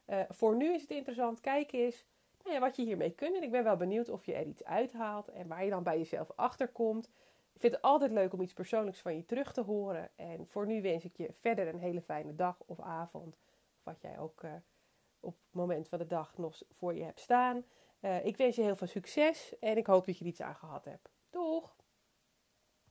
Uh, 0.06 0.20
voor 0.28 0.56
nu 0.56 0.74
is 0.74 0.80
het 0.80 0.90
interessant. 0.90 1.40
Kijk 1.40 1.72
eens 1.72 2.04
nou 2.46 2.58
ja, 2.58 2.66
wat 2.66 2.76
je 2.76 2.82
hiermee 2.82 3.10
kunt. 3.10 3.36
En 3.36 3.42
ik 3.42 3.50
ben 3.50 3.64
wel 3.64 3.76
benieuwd 3.76 4.08
of 4.08 4.24
je 4.24 4.34
er 4.34 4.46
iets 4.46 4.64
uithaalt 4.64 5.28
en 5.28 5.48
waar 5.48 5.64
je 5.64 5.70
dan 5.70 5.82
bij 5.82 5.98
jezelf 5.98 6.30
achter 6.36 6.68
komt. 6.68 7.10
Ik 7.52 7.60
vind 7.60 7.74
het 7.74 7.82
altijd 7.82 8.10
leuk 8.10 8.32
om 8.32 8.40
iets 8.40 8.52
persoonlijks 8.52 9.00
van 9.00 9.16
je 9.16 9.24
terug 9.24 9.52
te 9.52 9.60
horen. 9.60 10.10
En 10.16 10.46
voor 10.46 10.66
nu 10.66 10.82
wens 10.82 11.04
ik 11.04 11.16
je 11.16 11.32
verder 11.32 11.68
een 11.68 11.78
hele 11.78 12.02
fijne 12.02 12.34
dag 12.34 12.62
of 12.66 12.80
avond. 12.80 13.36
Of 13.76 13.84
wat 13.84 14.00
jij 14.00 14.18
ook 14.18 14.42
uh, 14.42 14.52
op 15.20 15.32
het 15.32 15.54
moment 15.54 15.88
van 15.88 15.98
de 15.98 16.06
dag 16.06 16.38
nog 16.38 16.62
voor 16.70 16.94
je 16.94 17.02
hebt 17.02 17.20
staan. 17.20 17.64
Uh, 18.00 18.24
ik 18.24 18.36
wens 18.36 18.56
je 18.56 18.62
heel 18.62 18.76
veel 18.76 18.86
succes 18.86 19.58
en 19.58 19.76
ik 19.76 19.86
hoop 19.86 20.06
dat 20.06 20.18
je 20.18 20.24
er 20.24 20.30
iets 20.30 20.40
aan 20.42 20.54
gehad 20.54 20.84
hebt. 20.84 21.10
Doeg! 21.30 21.75